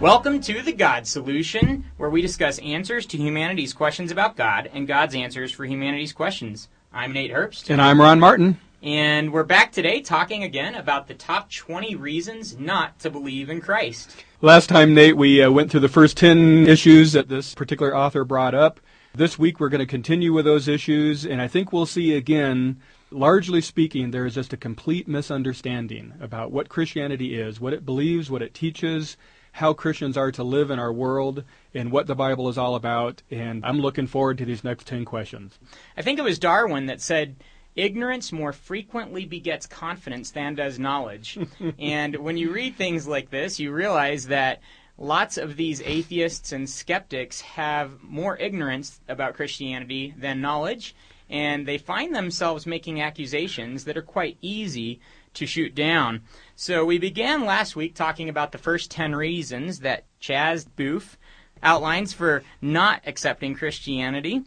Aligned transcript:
Welcome 0.00 0.42
to 0.42 0.60
the 0.60 0.74
God 0.74 1.06
Solution, 1.06 1.86
where 1.96 2.10
we 2.10 2.20
discuss 2.20 2.58
answers 2.58 3.06
to 3.06 3.16
humanity's 3.16 3.72
questions 3.72 4.12
about 4.12 4.36
God 4.36 4.68
and 4.74 4.86
God's 4.86 5.14
answers 5.14 5.52
for 5.52 5.64
humanity's 5.64 6.12
questions. 6.12 6.68
I'm 6.92 7.14
Nate 7.14 7.32
Herbst. 7.32 7.70
And 7.70 7.80
I'm 7.80 7.98
Ron 7.98 8.20
Martin. 8.20 8.60
And 8.82 9.32
we're 9.32 9.42
back 9.42 9.72
today 9.72 10.02
talking 10.02 10.44
again 10.44 10.74
about 10.74 11.08
the 11.08 11.14
top 11.14 11.50
20 11.50 11.96
reasons 11.96 12.58
not 12.58 12.98
to 13.00 13.10
believe 13.10 13.48
in 13.48 13.62
Christ. 13.62 14.22
Last 14.42 14.68
time, 14.68 14.92
Nate, 14.92 15.16
we 15.16 15.42
uh, 15.42 15.50
went 15.50 15.70
through 15.70 15.80
the 15.80 15.88
first 15.88 16.18
10 16.18 16.66
issues 16.68 17.12
that 17.12 17.30
this 17.30 17.54
particular 17.54 17.96
author 17.96 18.22
brought 18.22 18.54
up. 18.54 18.80
This 19.14 19.38
week, 19.38 19.58
we're 19.58 19.70
going 19.70 19.78
to 19.78 19.86
continue 19.86 20.34
with 20.34 20.44
those 20.44 20.68
issues, 20.68 21.24
and 21.24 21.40
I 21.40 21.48
think 21.48 21.72
we'll 21.72 21.86
see 21.86 22.14
again, 22.14 22.82
largely 23.10 23.62
speaking, 23.62 24.10
there 24.10 24.26
is 24.26 24.34
just 24.34 24.52
a 24.52 24.58
complete 24.58 25.08
misunderstanding 25.08 26.12
about 26.20 26.52
what 26.52 26.68
Christianity 26.68 27.40
is, 27.40 27.58
what 27.58 27.72
it 27.72 27.86
believes, 27.86 28.30
what 28.30 28.42
it 28.42 28.52
teaches, 28.52 29.16
how 29.56 29.72
Christians 29.72 30.18
are 30.18 30.30
to 30.32 30.44
live 30.44 30.70
in 30.70 30.78
our 30.78 30.92
world 30.92 31.42
and 31.72 31.90
what 31.90 32.06
the 32.06 32.14
Bible 32.14 32.50
is 32.50 32.58
all 32.58 32.74
about. 32.74 33.22
And 33.30 33.64
I'm 33.64 33.80
looking 33.80 34.06
forward 34.06 34.36
to 34.36 34.44
these 34.44 34.62
next 34.62 34.86
10 34.86 35.06
questions. 35.06 35.58
I 35.96 36.02
think 36.02 36.18
it 36.18 36.22
was 36.22 36.38
Darwin 36.38 36.86
that 36.86 37.00
said, 37.00 37.36
Ignorance 37.74 38.32
more 38.32 38.52
frequently 38.52 39.24
begets 39.24 39.66
confidence 39.66 40.30
than 40.30 40.56
does 40.56 40.78
knowledge. 40.78 41.38
and 41.78 42.16
when 42.16 42.36
you 42.36 42.52
read 42.52 42.76
things 42.76 43.08
like 43.08 43.30
this, 43.30 43.58
you 43.58 43.72
realize 43.72 44.26
that 44.26 44.60
lots 44.98 45.38
of 45.38 45.56
these 45.56 45.80
atheists 45.80 46.52
and 46.52 46.68
skeptics 46.68 47.40
have 47.40 48.02
more 48.02 48.36
ignorance 48.36 49.00
about 49.08 49.34
Christianity 49.34 50.14
than 50.18 50.42
knowledge, 50.42 50.94
and 51.30 51.66
they 51.66 51.78
find 51.78 52.14
themselves 52.14 52.66
making 52.66 53.00
accusations 53.00 53.84
that 53.84 53.96
are 53.96 54.02
quite 54.02 54.36
easy 54.42 55.00
to 55.36 55.46
shoot 55.46 55.74
down. 55.74 56.22
So 56.54 56.84
we 56.84 56.98
began 56.98 57.44
last 57.44 57.76
week 57.76 57.94
talking 57.94 58.28
about 58.28 58.52
the 58.52 58.58
first 58.58 58.90
10 58.90 59.14
reasons 59.14 59.80
that 59.80 60.04
Chaz 60.20 60.66
Bufe 60.76 61.16
outlines 61.62 62.12
for 62.12 62.42
not 62.60 63.02
accepting 63.06 63.54
Christianity. 63.54 64.42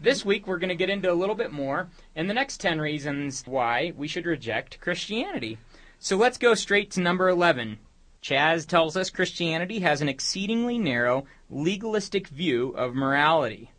This 0.00 0.24
week 0.24 0.46
we're 0.46 0.58
going 0.58 0.68
to 0.68 0.74
get 0.74 0.90
into 0.90 1.10
a 1.10 1.14
little 1.14 1.34
bit 1.34 1.52
more 1.52 1.88
and 2.16 2.28
the 2.28 2.34
next 2.34 2.60
10 2.60 2.80
reasons 2.80 3.44
why 3.46 3.92
we 3.96 4.08
should 4.08 4.26
reject 4.26 4.80
Christianity. 4.80 5.58
So 5.98 6.16
let's 6.16 6.38
go 6.38 6.54
straight 6.54 6.90
to 6.92 7.00
number 7.00 7.28
11. 7.28 7.78
Chaz 8.20 8.66
tells 8.66 8.96
us 8.96 9.10
Christianity 9.10 9.80
has 9.80 10.00
an 10.00 10.08
exceedingly 10.08 10.78
narrow, 10.78 11.24
legalistic 11.50 12.28
view 12.28 12.70
of 12.70 12.94
morality. 12.94 13.70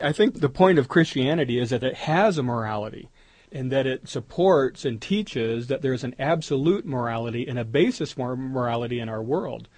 I 0.00 0.12
think 0.12 0.40
the 0.40 0.48
point 0.48 0.78
of 0.78 0.88
Christianity 0.88 1.58
is 1.58 1.70
that 1.70 1.84
it 1.84 1.94
has 1.94 2.38
a 2.38 2.42
morality 2.42 3.08
and 3.52 3.70
that 3.72 3.86
it 3.86 4.08
supports 4.08 4.84
and 4.84 5.00
teaches 5.00 5.66
that 5.66 5.82
there's 5.82 6.04
an 6.04 6.14
absolute 6.18 6.86
morality 6.86 7.46
and 7.46 7.58
a 7.58 7.64
basis 7.64 8.12
for 8.12 8.36
morality 8.36 9.00
in 9.00 9.08
our 9.08 9.22
world. 9.22 9.68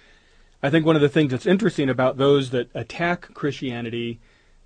I 0.61 0.69
think 0.69 0.85
one 0.85 0.95
of 0.95 1.01
the 1.01 1.09
things 1.09 1.31
that's 1.31 1.45
interesting 1.45 1.89
about 1.89 2.17
those 2.17 2.51
that 2.51 2.69
attack 2.73 3.33
Christianity 3.33 4.19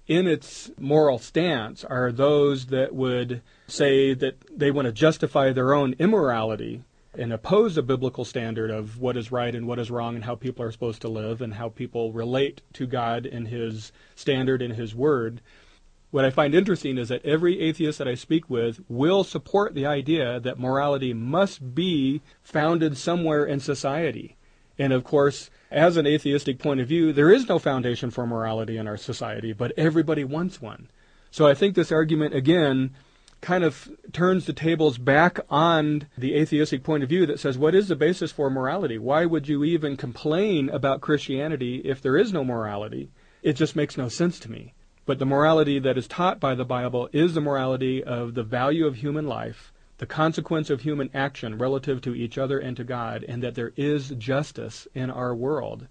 in 0.08 0.28
its 0.28 0.72
moral 0.80 1.20
stance 1.20 1.84
are 1.84 2.12
those 2.12 2.68
that 2.68 2.94
would 2.94 3.42
say 3.68 4.14
that 4.14 4.38
they 4.56 4.72
want 4.72 4.86
to 4.86 4.92
justify 4.92 5.52
their 5.52 5.74
own 5.74 5.96
immorality 6.00 6.84
and 7.18 7.34
oppose 7.34 7.78
a 7.78 7.82
biblical 7.82 8.24
standard 8.24 8.70
of 8.70 9.00
what 9.00 9.18
is 9.18 9.32
right 9.32 9.56
and 9.56 9.68
what 9.68 9.80
is 9.80 9.90
wrong 9.90 10.16
and 10.16 10.24
how 10.24 10.36
people 10.36 10.64
are 10.64 10.72
supposed 10.72 11.02
to 11.02 11.10
live 11.10 11.42
and 11.42 11.56
how 11.56 11.70
people 11.70 12.14
relate 12.14 12.62
to 12.74 12.86
God 12.86 13.26
and 13.26 13.48
His 13.48 13.92
standard 14.16 14.62
and 14.62 14.76
His 14.76 14.94
Word 14.94 15.42
what 16.10 16.26
I 16.26 16.30
find 16.30 16.56
interesting 16.56 16.98
is 16.98 17.10
that 17.10 17.26
every 17.26 17.60
atheist 17.60 17.98
that 17.98 18.08
I 18.08 18.16
speak 18.16 18.50
with 18.50 18.80
will 18.88 19.24
support 19.24 19.74
the 19.74 19.86
idea 19.86 20.40
that 20.40 20.60
morality 20.60 21.14
must 21.14 21.76
be 21.76 22.22
founded 22.44 22.98
somewhere 22.98 23.46
in 23.46 23.60
society. 23.60 24.38
And 24.80 24.94
of 24.94 25.04
course, 25.04 25.50
as 25.70 25.98
an 25.98 26.08
atheistic 26.08 26.60
point 26.60 26.80
of 26.80 26.88
view, 26.88 27.12
there 27.12 27.32
is 27.32 27.50
no 27.50 27.60
foundation 27.60 28.10
for 28.10 28.26
morality 28.26 28.78
in 28.78 28.88
our 28.88 28.98
society, 28.98 29.52
but 29.52 29.74
everybody 29.76 30.24
wants 30.24 30.62
one. 30.62 30.90
So 31.30 31.46
I 31.46 31.54
think 31.54 31.76
this 31.76 31.92
argument, 31.92 32.34
again, 32.34 32.96
kind 33.42 33.64
of 33.64 33.90
turns 34.14 34.46
the 34.46 34.54
tables 34.54 34.98
back 34.98 35.40
on 35.50 36.08
the 36.18 36.36
atheistic 36.36 36.84
point 36.84 37.04
of 37.04 37.10
view 37.10 37.26
that 37.26 37.40
says, 37.40 37.58
what 37.58 37.76
is 37.76 37.88
the 37.88 37.96
basis 37.96 38.32
for 38.32 38.50
morality? 38.50 38.98
Why 38.98 39.26
would 39.26 39.48
you 39.48 39.64
even 39.64 39.98
complain 39.98 40.70
about 40.70 41.02
Christianity 41.02 41.82
if 41.84 42.02
there 42.02 42.18
is 42.18 42.32
no 42.32 42.44
morality? 42.44 43.10
It 43.44 43.54
just 43.54 43.76
makes 43.76 43.98
no 43.98 44.10
sense 44.10 44.40
to 44.40 44.52
me. 44.52 44.74
But 45.08 45.20
the 45.20 45.26
morality 45.26 45.80
that 45.80 45.98
is 45.98 46.06
taught 46.06 46.42
by 46.42 46.54
the 46.54 46.66
Bible 46.66 47.08
is 47.14 47.34
the 47.34 47.40
morality 47.40 48.04
of 48.04 48.34
the 48.34 48.44
value 48.44 48.86
of 48.86 48.98
human 48.98 49.26
life, 49.26 49.72
the 50.00 50.06
consequence 50.06 50.70
of 50.70 50.82
human 50.82 51.10
action 51.14 51.58
relative 51.58 52.02
to 52.02 52.14
each 52.14 52.38
other 52.38 52.60
and 52.60 52.76
to 52.76 52.84
God, 52.84 53.24
and 53.26 53.42
that 53.42 53.56
there 53.56 53.72
is 53.78 54.10
justice 54.10 54.86
in 54.94 55.10
our 55.10 55.34
world. 55.34 55.88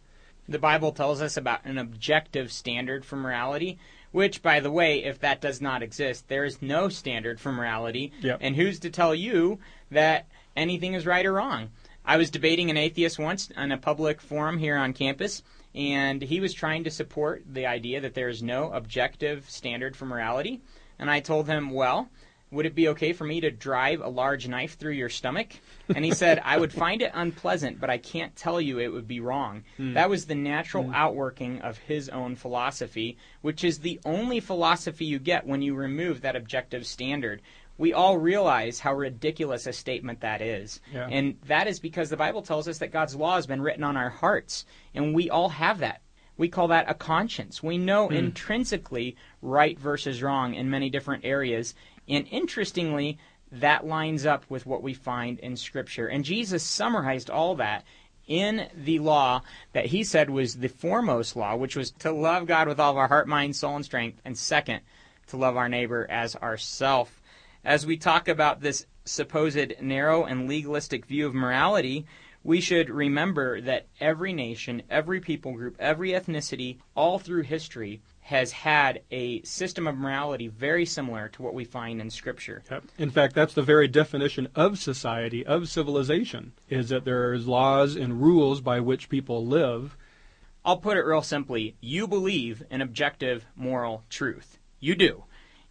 The 0.47 0.59
Bible 0.59 0.93
tells 0.93 1.23
us 1.23 1.39
about 1.39 1.65
an 1.65 1.79
objective 1.79 2.53
standard 2.53 3.07
for 3.07 3.17
morality, 3.17 3.79
which, 4.13 4.43
by 4.43 4.61
the 4.61 4.71
way, 4.71 5.03
if 5.03 5.19
that 5.21 5.41
does 5.41 5.63
not 5.63 5.83
exist, 5.83 6.29
there 6.29 6.45
is 6.45 6.61
no 6.61 6.91
standard 6.91 7.41
for 7.41 7.51
morality. 7.51 8.13
Yep. 8.21 8.41
And 8.43 8.55
who's 8.55 8.79
to 8.81 8.91
tell 8.91 9.15
you 9.15 9.59
that 9.91 10.27
anything 10.55 10.93
is 10.93 11.07
right 11.07 11.25
or 11.25 11.33
wrong? 11.33 11.71
I 12.07 12.17
was 12.17 12.31
debating 12.31 12.71
an 12.71 12.77
atheist 12.77 13.19
once 13.19 13.51
on 13.57 13.73
a 13.73 13.79
public 13.79 14.21
forum 14.21 14.59
here 14.59 14.77
on 14.77 14.93
campus, 14.93 15.43
and 15.75 16.23
he 16.23 16.39
was 16.39 16.55
trying 16.55 16.85
to 16.85 16.91
support 16.91 17.43
the 17.53 17.67
idea 17.67 18.01
that 18.01 18.15
there 18.15 18.29
is 18.29 18.45
no 18.45 18.71
objective 18.71 19.51
standard 19.51 19.97
for 19.97 20.07
morality. 20.07 20.61
And 21.01 21.11
I 21.11 21.19
told 21.19 21.49
him, 21.49 21.71
well, 21.71 22.09
would 22.53 22.65
it 22.65 22.77
be 22.77 22.89
okay 22.89 23.13
for 23.13 23.25
me 23.25 23.41
to 23.41 23.51
drive 23.51 24.01
a 24.01 24.09
large 24.09 24.47
knife 24.47 24.79
through 24.79 24.93
your 24.93 25.09
stomach? 25.09 25.55
And 25.93 26.05
he 26.05 26.13
said, 26.13 26.41
I 26.45 26.59
would 26.59 26.73
find 26.73 27.03
it 27.03 27.11
unpleasant, 27.13 27.81
but 27.81 27.91
I 27.91 27.99
can't 27.99 28.37
tell 28.37 28.61
you 28.61 28.79
it 28.79 28.93
would 28.93 29.09
be 29.09 29.19
wrong. 29.19 29.65
Mm. 29.79 29.95
That 29.95 30.09
was 30.09 30.27
the 30.27 30.37
natural 30.37 30.85
mm. 30.85 30.95
outworking 30.95 31.61
of 31.61 31.79
his 31.79 32.09
own 32.09 32.37
philosophy, 32.37 33.19
which 33.43 33.65
is 33.65 33.81
the 33.81 33.99
only 34.05 34.39
philosophy 34.39 35.05
you 35.05 35.19
get 35.19 35.45
when 35.45 35.61
you 35.61 35.75
remove 35.75 36.21
that 36.21 36.37
objective 36.37 36.87
standard 36.87 37.43
we 37.79 37.93
all 37.93 38.19
realize 38.19 38.81
how 38.81 38.95
ridiculous 38.95 39.67
a 39.67 39.73
statement 39.73 40.21
that 40.21 40.41
is. 40.41 40.81
Yeah. 40.93 41.09
And 41.11 41.39
that 41.47 41.67
is 41.67 41.81
because 41.81 42.11
the 42.11 42.17
Bible 42.17 42.43
tells 42.43 42.69
us 42.69 42.79
that 42.79 42.93
God's 42.93 43.15
law 43.15 43.37
has 43.37 43.47
been 43.47 43.63
written 43.63 43.85
on 43.85 43.97
our 43.97 44.11
hearts, 44.11 44.65
and 44.95 45.15
we 45.15 45.31
all 45.31 45.51
have 45.51 45.79
that. 45.79 46.03
We 46.39 46.49
call 46.49 46.69
that 46.69 46.91
a 46.91 46.95
conscience. 46.95 47.63
We 47.63 47.79
know 47.79 48.09
mm. 48.09 48.17
intrinsically 48.17 49.17
right 49.41 49.79
versus 49.79 50.23
wrong 50.23 50.55
in 50.55 50.71
many 50.71 50.91
different 50.91 51.25
areas. 51.25 51.75
And 52.09 52.27
interestingly, 52.31 53.19
that 53.53 53.87
lines 53.87 54.27
up 54.27 54.45
with 54.49 54.67
what 54.67 54.83
we 54.83 54.93
find 54.93 55.39
in 55.39 55.57
Scripture. 55.57 56.09
And 56.09 56.25
Jesus 56.25 56.63
summarized 56.63 57.31
all 57.31 57.55
that 57.57 57.85
in 58.27 58.69
the 58.75 58.99
law 58.99 59.43
that 59.73 59.87
he 59.87 60.03
said 60.05 60.29
was 60.29 60.57
the 60.57 60.69
foremost 60.69 61.37
law, 61.37 61.57
which 61.57 61.77
was 61.77 61.93
to 61.93 62.11
love 62.11 62.47
God 62.47 62.69
with 62.69 62.81
all 62.81 62.91
of 62.91 62.97
our 62.97 63.09
heart, 63.09 63.29
mind, 63.29 63.55
soul, 63.57 63.77
and 63.77 63.85
strength, 63.85 64.21
and 64.25 64.37
second, 64.37 64.81
to 65.29 65.37
love 65.37 65.57
our 65.57 65.69
neighbor 65.69 66.07
as 66.11 66.37
ourself. 66.37 67.23
As 67.67 67.85
we 67.85 67.97
talk 67.97 68.29
about 68.29 68.61
this 68.61 68.87
supposed 69.05 69.83
narrow 69.83 70.23
and 70.23 70.47
legalistic 70.47 71.05
view 71.05 71.27
of 71.27 71.35
morality, 71.35 72.07
we 72.45 72.61
should 72.61 72.89
remember 72.89 73.61
that 73.61 73.89
every 73.99 74.33
nation, 74.33 74.85
every 74.89 75.19
people 75.19 75.51
group, 75.51 75.75
every 75.81 76.11
ethnicity, 76.11 76.79
all 76.95 77.19
through 77.19 77.43
history, 77.43 78.03
has 78.21 78.53
had 78.53 79.03
a 79.11 79.43
system 79.43 79.89
of 79.89 79.97
morality 79.97 80.47
very 80.47 80.87
similar 80.87 81.29
to 81.31 81.43
what 81.43 81.55
we 81.55 81.65
find 81.65 82.01
in 82.01 82.09
Scripture. 82.09 82.63
Yep. 82.71 82.85
In 82.99 83.11
fact, 83.11 83.35
that's 83.35 83.55
the 83.55 83.63
very 83.63 83.89
definition 83.89 84.47
of 84.55 84.79
society, 84.79 85.45
of 85.45 85.69
civilization, 85.69 86.53
is 86.71 86.91
that 86.91 87.05
there's 87.05 87.49
laws 87.49 87.97
and 87.97 88.23
rules 88.23 88.61
by 88.61 88.79
which 88.79 89.09
people 89.09 89.45
live. 89.45 89.97
I'll 90.65 90.77
put 90.77 90.99
it 90.99 91.05
real 91.05 91.21
simply. 91.21 91.75
You 91.81 92.07
believe 92.07 92.63
in 92.71 92.81
objective 92.81 93.45
moral 93.57 94.05
truth. 94.09 94.61
You 94.79 94.95
do 94.95 95.25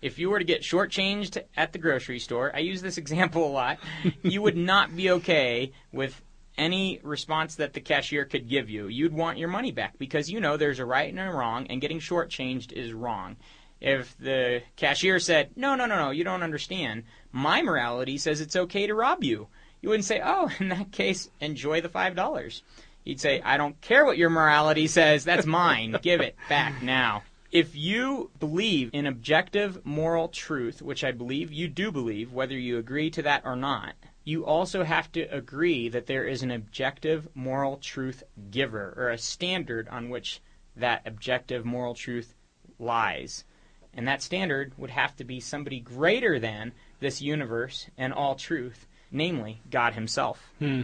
if 0.05 0.19
you 0.19 0.29
were 0.29 0.37
to 0.37 0.45
get 0.45 0.61
shortchanged 0.61 1.41
at 1.57 1.73
the 1.73 1.79
grocery 1.79 2.19
store, 2.19 2.51
I 2.55 2.59
use 2.59 2.83
this 2.83 2.97
example 3.03 3.47
a 3.47 3.49
lot, 3.49 3.79
you 4.21 4.43
would 4.43 4.55
not 4.55 4.95
be 4.95 5.09
okay 5.09 5.71
with 5.91 6.21
any 6.59 6.99
response 7.01 7.55
that 7.55 7.73
the 7.73 7.81
cashier 7.81 8.23
could 8.23 8.47
give 8.47 8.69
you. 8.69 8.87
You'd 8.87 9.13
want 9.13 9.39
your 9.39 9.49
money 9.49 9.71
back 9.71 9.97
because 9.97 10.29
you 10.29 10.39
know 10.39 10.57
there's 10.57 10.77
a 10.77 10.85
right 10.85 11.09
and 11.09 11.19
a 11.19 11.31
wrong, 11.31 11.65
and 11.67 11.81
getting 11.81 11.99
shortchanged 11.99 12.71
is 12.71 12.93
wrong. 12.93 13.35
If 13.81 14.15
the 14.19 14.61
cashier 14.75 15.19
said, 15.19 15.49
No, 15.55 15.73
no, 15.73 15.87
no, 15.87 15.97
no, 15.97 16.11
you 16.11 16.23
don't 16.23 16.43
understand, 16.43 17.03
my 17.31 17.63
morality 17.63 18.19
says 18.19 18.41
it's 18.41 18.55
okay 18.55 18.85
to 18.85 18.93
rob 18.93 19.23
you, 19.23 19.47
you 19.81 19.89
wouldn't 19.89 20.05
say, 20.05 20.21
Oh, 20.23 20.51
in 20.59 20.69
that 20.69 20.91
case, 20.91 21.31
enjoy 21.41 21.81
the 21.81 21.89
$5. 21.89 22.61
You'd 23.03 23.19
say, 23.19 23.41
I 23.41 23.57
don't 23.57 23.81
care 23.81 24.05
what 24.05 24.17
your 24.17 24.29
morality 24.29 24.85
says, 24.85 25.25
that's 25.25 25.47
mine, 25.47 25.97
give 26.03 26.21
it 26.21 26.35
back 26.47 26.83
now 26.83 27.23
if 27.51 27.75
you 27.75 28.31
believe 28.39 28.89
in 28.93 29.05
objective 29.05 29.85
moral 29.85 30.27
truth, 30.27 30.81
which 30.81 31.03
I 31.03 31.11
believe 31.11 31.53
you 31.53 31.67
do 31.67 31.91
believe, 31.91 32.33
whether 32.33 32.57
you 32.57 32.77
agree 32.77 33.09
to 33.11 33.21
that 33.21 33.43
or 33.45 33.55
not, 33.55 33.93
you 34.23 34.45
also 34.45 34.83
have 34.83 35.11
to 35.11 35.21
agree 35.23 35.87
that 35.89 36.07
there 36.07 36.25
is 36.25 36.41
an 36.41 36.51
objective 36.51 37.27
moral 37.35 37.77
truth 37.77 38.23
giver, 38.49 38.93
or 38.97 39.09
a 39.09 39.17
standard 39.17 39.87
on 39.89 40.09
which 40.09 40.41
that 40.75 41.03
objective 41.05 41.63
moral 41.63 41.93
truth 41.93 42.33
lies. 42.79 43.45
And 43.93 44.07
that 44.07 44.21
standard 44.21 44.73
would 44.77 44.89
have 44.89 45.15
to 45.17 45.23
be 45.23 45.39
somebody 45.39 45.79
greater 45.79 46.39
than 46.39 46.73
this 46.99 47.21
universe 47.21 47.87
and 47.97 48.11
all 48.11 48.35
truth, 48.35 48.87
namely 49.11 49.61
God 49.69 49.93
Himself. 49.93 50.51
Hmm. 50.59 50.81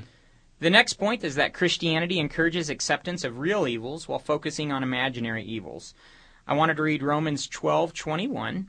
The 0.59 0.69
next 0.69 0.93
point 0.93 1.23
is 1.23 1.35
that 1.35 1.55
Christianity 1.55 2.19
encourages 2.19 2.69
acceptance 2.69 3.23
of 3.23 3.39
real 3.39 3.67
evils 3.67 4.07
while 4.07 4.19
focusing 4.19 4.71
on 4.71 4.83
imaginary 4.83 5.43
evils. 5.43 5.95
I 6.47 6.53
wanted 6.53 6.77
to 6.77 6.83
read 6.83 7.03
Romans 7.03 7.47
12:21 7.47 8.67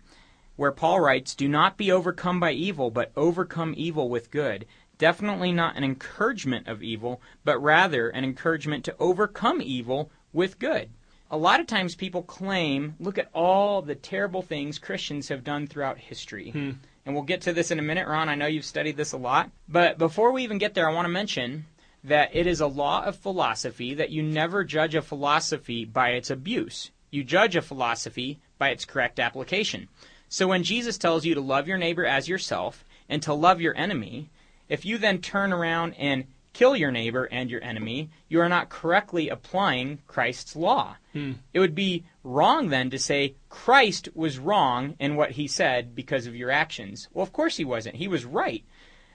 where 0.57 0.73
Paul 0.73 1.01
writes, 1.01 1.35
"Do 1.35 1.49
not 1.49 1.77
be 1.77 1.91
overcome 1.91 2.39
by 2.39 2.53
evil, 2.53 2.91
but 2.91 3.13
overcome 3.17 3.75
evil 3.77 4.09
with 4.09 4.31
good." 4.31 4.67
Definitely 4.99 5.53
not 5.53 5.77
an 5.77 5.83
encouragement 5.83 6.69
of 6.69 6.83
evil, 6.83 7.21
but 7.45 7.59
rather 7.59 8.09
an 8.11 8.25
encouragement 8.25 8.85
to 8.85 8.97
overcome 8.99 9.61
evil 9.61 10.11
with 10.33 10.59
good. 10.59 10.91
A 11.31 11.37
lot 11.37 11.61
of 11.61 11.67
times 11.67 11.95
people 11.95 12.23
claim, 12.23 12.95
look 13.01 13.17
at 13.17 13.31
all 13.33 13.81
the 13.81 13.95
terrible 13.95 14.43
things 14.43 14.79
Christians 14.79 15.29
have 15.29 15.43
done 15.43 15.67
throughout 15.67 15.97
history. 15.97 16.51
Hmm. 16.51 16.73
And 17.05 17.15
we'll 17.15 17.25
get 17.25 17.41
to 17.43 17.53
this 17.53 17.71
in 17.71 17.79
a 17.79 17.83
minute, 17.83 18.07
Ron. 18.07 18.29
I 18.29 18.35
know 18.35 18.47
you've 18.47 18.65
studied 18.65 18.97
this 18.97 19.13
a 19.13 19.17
lot. 19.17 19.51
But 19.67 19.99
before 19.99 20.31
we 20.31 20.45
even 20.45 20.59
get 20.59 20.75
there, 20.75 20.89
I 20.89 20.93
want 20.93 21.07
to 21.07 21.13
mention 21.13 21.65
that 22.05 22.31
it 22.35 22.47
is 22.47 22.61
a 22.61 22.67
law 22.67 23.03
of 23.05 23.17
philosophy 23.17 23.95
that 23.95 24.11
you 24.11 24.23
never 24.23 24.63
judge 24.63 24.95
a 24.95 25.03
philosophy 25.03 25.85
by 25.85 26.11
its 26.11 26.31
abuse. 26.31 26.91
You 27.13 27.23
judge 27.23 27.55
a 27.55 27.63
philosophy 27.63 28.41
by 28.59 28.71
its 28.71 28.87
correct 28.87 29.21
application. 29.21 29.89
So 30.29 30.49
when 30.49 30.65
Jesus 30.65 30.97
tells 30.97 31.27
you 31.27 31.35
to 31.35 31.43
love 31.43 31.69
your 31.69 31.77
neighbor 31.77 32.07
as 32.07 32.27
yourself 32.27 32.85
and 33.07 33.23
to 33.23 33.35
love 33.35 33.61
your 33.61 33.77
enemy, 33.77 34.31
if 34.71 34.87
you 34.87 34.97
then 34.97 35.21
turn 35.21 35.53
around 35.53 35.93
and 35.99 36.25
kill 36.55 36.75
your 36.75 36.91
neighbor 36.91 37.29
and 37.31 37.51
your 37.51 37.63
enemy, 37.63 38.09
you 38.29 38.41
are 38.41 38.49
not 38.49 38.71
correctly 38.71 39.29
applying 39.29 39.99
Christ's 40.07 40.57
law. 40.57 40.97
Hmm. 41.13 41.33
It 41.53 41.61
would 41.61 41.75
be 41.75 42.05
wrong 42.25 42.69
then 42.69 42.89
to 42.89 42.99
say 42.99 43.35
Christ 43.51 44.09
was 44.15 44.39
wrong 44.39 44.97
in 44.99 45.15
what 45.15 45.33
he 45.33 45.47
said 45.47 45.95
because 45.95 46.27
of 46.27 46.35
your 46.35 46.51
actions. 46.51 47.09
Well, 47.13 47.23
of 47.23 47.33
course 47.33 47.59
he 47.59 47.65
wasn't. 47.65 47.97
He 47.97 48.09
was 48.09 48.25
right 48.25 48.65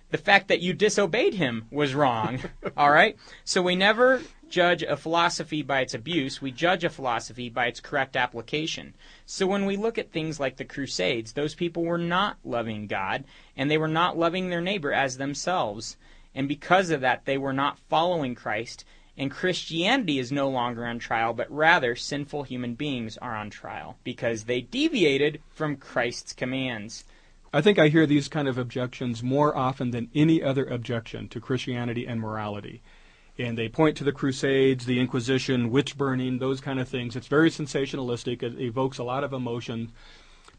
the 0.09 0.17
fact 0.17 0.47
that 0.47 0.61
you 0.61 0.73
disobeyed 0.73 1.33
him 1.33 1.65
was 1.71 1.95
wrong. 1.95 2.39
all 2.77 2.91
right? 2.91 3.17
So 3.43 3.61
we 3.61 3.75
never 3.75 4.21
judge 4.49 4.83
a 4.83 4.95
philosophy 4.95 5.61
by 5.61 5.81
its 5.81 5.93
abuse, 5.93 6.41
we 6.41 6.51
judge 6.51 6.83
a 6.83 6.89
philosophy 6.89 7.49
by 7.49 7.67
its 7.67 7.79
correct 7.79 8.15
application. 8.15 8.93
So 9.25 9.45
when 9.45 9.65
we 9.65 9.75
look 9.75 9.97
at 9.97 10.11
things 10.11 10.39
like 10.39 10.57
the 10.57 10.65
Crusades, 10.65 11.33
those 11.33 11.55
people 11.55 11.83
were 11.83 11.97
not 11.97 12.37
loving 12.45 12.87
God, 12.87 13.25
and 13.55 13.69
they 13.69 13.77
were 13.77 13.87
not 13.87 14.17
loving 14.17 14.49
their 14.49 14.61
neighbor 14.61 14.93
as 14.93 15.17
themselves. 15.17 15.97
And 16.33 16.47
because 16.47 16.89
of 16.89 17.01
that, 17.01 17.25
they 17.25 17.37
were 17.37 17.53
not 17.53 17.79
following 17.89 18.35
Christ, 18.35 18.85
and 19.17 19.31
Christianity 19.31 20.19
is 20.19 20.31
no 20.31 20.47
longer 20.47 20.85
on 20.85 20.99
trial, 20.99 21.33
but 21.33 21.51
rather 21.51 21.95
sinful 21.95 22.43
human 22.43 22.75
beings 22.75 23.17
are 23.17 23.35
on 23.35 23.49
trial 23.49 23.97
because 24.03 24.43
they 24.43 24.61
deviated 24.61 25.41
from 25.49 25.75
Christ's 25.75 26.33
commands. 26.33 27.03
I 27.57 27.61
think 27.61 27.79
I 27.79 27.87
hear 27.87 28.05
these 28.05 28.27
kind 28.27 28.47
of 28.47 28.59
objections 28.59 29.23
more 29.23 29.57
often 29.57 29.89
than 29.89 30.11
any 30.13 30.43
other 30.43 30.63
objection 30.63 31.27
to 31.29 31.39
Christianity 31.39 32.05
and 32.05 32.21
morality. 32.21 32.83
And 33.39 33.57
they 33.57 33.67
point 33.67 33.97
to 33.97 34.03
the 34.03 34.11
Crusades, 34.11 34.85
the 34.85 34.99
Inquisition, 34.99 35.71
witch 35.71 35.97
burning, 35.97 36.37
those 36.37 36.61
kind 36.61 36.79
of 36.79 36.87
things. 36.87 37.15
It's 37.15 37.25
very 37.25 37.49
sensationalistic. 37.49 38.43
It 38.43 38.61
evokes 38.61 38.99
a 38.99 39.03
lot 39.03 39.23
of 39.23 39.33
emotion. 39.33 39.91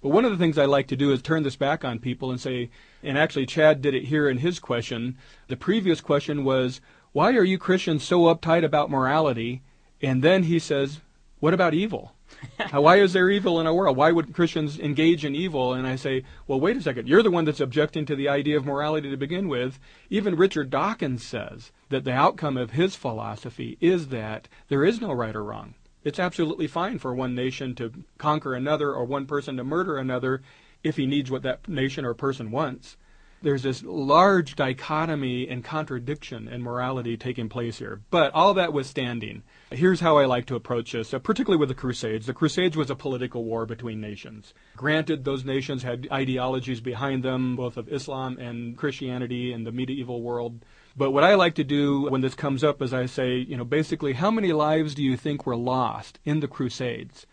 But 0.02 0.08
one 0.08 0.24
of 0.24 0.32
the 0.32 0.36
things 0.36 0.58
I 0.58 0.64
like 0.64 0.88
to 0.88 0.96
do 0.96 1.12
is 1.12 1.22
turn 1.22 1.44
this 1.44 1.54
back 1.54 1.84
on 1.84 2.00
people 2.00 2.32
and 2.32 2.40
say, 2.40 2.68
and 3.00 3.16
actually 3.16 3.46
Chad 3.46 3.80
did 3.80 3.94
it 3.94 4.06
here 4.06 4.28
in 4.28 4.38
his 4.38 4.58
question. 4.58 5.16
The 5.46 5.56
previous 5.56 6.00
question 6.00 6.42
was, 6.42 6.80
why 7.12 7.32
are 7.36 7.44
you 7.44 7.58
Christians 7.58 8.02
so 8.02 8.22
uptight 8.22 8.64
about 8.64 8.90
morality? 8.90 9.62
And 10.02 10.20
then 10.20 10.42
he 10.42 10.58
says, 10.58 10.98
what 11.38 11.54
about 11.54 11.74
evil? 11.74 12.16
Why 12.70 12.96
is 12.96 13.12
there 13.12 13.30
evil 13.30 13.60
in 13.60 13.66
our 13.66 13.74
world? 13.74 13.96
Why 13.96 14.12
would 14.12 14.34
Christians 14.34 14.78
engage 14.78 15.24
in 15.24 15.34
evil? 15.34 15.72
And 15.72 15.86
I 15.86 15.96
say, 15.96 16.24
well, 16.46 16.60
wait 16.60 16.76
a 16.76 16.82
second. 16.82 17.08
You're 17.08 17.22
the 17.22 17.30
one 17.30 17.44
that's 17.44 17.60
objecting 17.60 18.06
to 18.06 18.16
the 18.16 18.28
idea 18.28 18.56
of 18.56 18.64
morality 18.64 19.10
to 19.10 19.16
begin 19.16 19.48
with. 19.48 19.78
Even 20.10 20.36
Richard 20.36 20.70
Dawkins 20.70 21.24
says 21.24 21.72
that 21.88 22.04
the 22.04 22.12
outcome 22.12 22.56
of 22.56 22.72
his 22.72 22.96
philosophy 22.96 23.76
is 23.80 24.08
that 24.08 24.48
there 24.68 24.84
is 24.84 25.00
no 25.00 25.12
right 25.12 25.34
or 25.34 25.44
wrong. 25.44 25.74
It's 26.04 26.18
absolutely 26.18 26.66
fine 26.66 26.98
for 26.98 27.14
one 27.14 27.34
nation 27.34 27.74
to 27.76 27.92
conquer 28.18 28.54
another 28.54 28.92
or 28.92 29.04
one 29.04 29.26
person 29.26 29.56
to 29.56 29.64
murder 29.64 29.96
another 29.96 30.42
if 30.82 30.96
he 30.96 31.06
needs 31.06 31.30
what 31.30 31.42
that 31.42 31.68
nation 31.68 32.04
or 32.04 32.14
person 32.14 32.50
wants 32.50 32.96
there's 33.42 33.62
this 33.62 33.82
large 33.82 34.56
dichotomy 34.56 35.48
and 35.48 35.64
contradiction 35.64 36.48
in 36.48 36.62
morality 36.62 37.16
taking 37.16 37.48
place 37.48 37.78
here. 37.78 38.00
But 38.10 38.32
all 38.34 38.54
that 38.54 38.72
withstanding, 38.72 39.42
here's 39.70 40.00
how 40.00 40.18
I 40.18 40.24
like 40.24 40.46
to 40.46 40.56
approach 40.56 40.92
this, 40.92 41.14
uh, 41.14 41.18
particularly 41.18 41.60
with 41.60 41.68
the 41.68 41.74
Crusades. 41.74 42.26
The 42.26 42.34
Crusades 42.34 42.76
was 42.76 42.90
a 42.90 42.96
political 42.96 43.44
war 43.44 43.66
between 43.66 44.00
nations. 44.00 44.54
Granted, 44.76 45.24
those 45.24 45.44
nations 45.44 45.82
had 45.82 46.08
ideologies 46.10 46.80
behind 46.80 47.22
them, 47.22 47.56
both 47.56 47.76
of 47.76 47.92
Islam 47.92 48.38
and 48.38 48.76
Christianity 48.76 49.52
and 49.52 49.66
the 49.66 49.72
medieval 49.72 50.22
world. 50.22 50.64
But 50.96 51.12
what 51.12 51.24
I 51.24 51.34
like 51.36 51.54
to 51.56 51.64
do 51.64 52.08
when 52.10 52.22
this 52.22 52.34
comes 52.34 52.64
up 52.64 52.82
is 52.82 52.92
I 52.92 53.06
say, 53.06 53.36
you 53.36 53.56
know, 53.56 53.64
basically, 53.64 54.14
how 54.14 54.32
many 54.32 54.52
lives 54.52 54.96
do 54.96 55.02
you 55.02 55.16
think 55.16 55.46
were 55.46 55.56
lost 55.56 56.18
in 56.24 56.40
the 56.40 56.48
Crusades? 56.48 57.26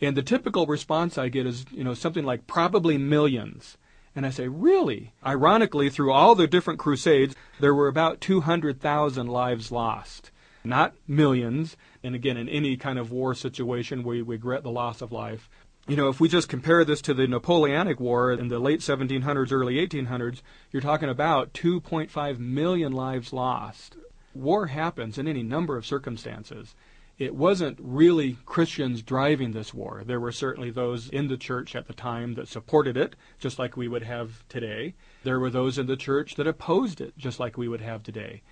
And 0.00 0.16
the 0.16 0.22
typical 0.22 0.66
response 0.66 1.16
I 1.16 1.28
get 1.28 1.46
is, 1.46 1.64
you 1.70 1.84
know, 1.84 1.94
something 1.94 2.24
like 2.24 2.48
probably 2.48 2.98
millions. 2.98 3.78
And 4.16 4.24
I 4.24 4.30
say, 4.30 4.48
really? 4.48 5.12
Ironically, 5.26 5.90
through 5.90 6.12
all 6.12 6.34
the 6.34 6.46
different 6.46 6.78
crusades, 6.78 7.34
there 7.58 7.74
were 7.74 7.88
about 7.88 8.20
200,000 8.20 9.26
lives 9.26 9.72
lost. 9.72 10.30
Not 10.62 10.94
millions. 11.06 11.76
And 12.02 12.14
again, 12.14 12.36
in 12.36 12.48
any 12.48 12.76
kind 12.76 12.98
of 12.98 13.10
war 13.10 13.34
situation, 13.34 14.04
we 14.04 14.22
regret 14.22 14.62
the 14.62 14.70
loss 14.70 15.02
of 15.02 15.12
life. 15.12 15.50
You 15.86 15.96
know, 15.96 16.08
if 16.08 16.20
we 16.20 16.28
just 16.28 16.48
compare 16.48 16.84
this 16.84 17.02
to 17.02 17.12
the 17.12 17.26
Napoleonic 17.26 18.00
War 18.00 18.32
in 18.32 18.48
the 18.48 18.58
late 18.58 18.80
1700s, 18.80 19.52
early 19.52 19.74
1800s, 19.86 20.40
you're 20.70 20.80
talking 20.80 21.10
about 21.10 21.52
2.5 21.52 22.38
million 22.38 22.92
lives 22.92 23.34
lost. 23.34 23.96
War 24.32 24.68
happens 24.68 25.18
in 25.18 25.28
any 25.28 25.42
number 25.42 25.76
of 25.76 25.84
circumstances 25.84 26.74
it 27.18 27.34
wasn't 27.34 27.78
really 27.80 28.36
Christians 28.44 29.02
driving 29.02 29.52
this 29.52 29.72
war. 29.72 30.02
There 30.04 30.18
were 30.18 30.32
certainly 30.32 30.70
those 30.70 31.08
in 31.08 31.28
the 31.28 31.36
church 31.36 31.76
at 31.76 31.86
the 31.86 31.92
time 31.92 32.34
that 32.34 32.48
supported 32.48 32.96
it, 32.96 33.14
just 33.38 33.58
like 33.58 33.76
we 33.76 33.88
would 33.88 34.02
have 34.02 34.44
today. 34.48 34.94
There 35.22 35.38
were 35.38 35.50
those 35.50 35.78
in 35.78 35.86
the 35.86 35.96
church 35.96 36.34
that 36.34 36.46
opposed 36.46 37.00
it, 37.00 37.16
just 37.16 37.38
like 37.38 37.56
we 37.56 37.68
would 37.68 37.80
have 37.80 38.02
today. 38.02 38.42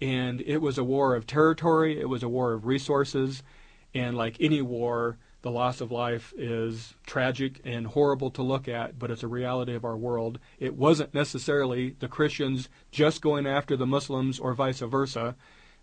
And 0.00 0.40
it 0.42 0.58
was 0.58 0.78
a 0.78 0.84
war 0.84 1.14
of 1.14 1.26
territory, 1.26 2.00
it 2.00 2.08
was 2.08 2.22
a 2.22 2.28
war 2.28 2.52
of 2.52 2.66
resources, 2.66 3.42
and 3.94 4.16
like 4.16 4.36
any 4.40 4.62
war, 4.62 5.18
the 5.42 5.50
loss 5.50 5.80
of 5.80 5.90
life 5.90 6.32
is 6.36 6.94
tragic 7.04 7.60
and 7.64 7.88
horrible 7.88 8.30
to 8.30 8.42
look 8.42 8.68
at, 8.68 8.98
but 8.98 9.10
it's 9.10 9.24
a 9.24 9.28
reality 9.28 9.74
of 9.74 9.84
our 9.84 9.96
world. 9.96 10.38
It 10.60 10.76
wasn't 10.76 11.14
necessarily 11.14 11.96
the 11.98 12.08
Christians 12.08 12.68
just 12.92 13.20
going 13.20 13.46
after 13.46 13.76
the 13.76 13.86
Muslims 13.86 14.38
or 14.38 14.54
vice 14.54 14.78
versa. 14.78 15.34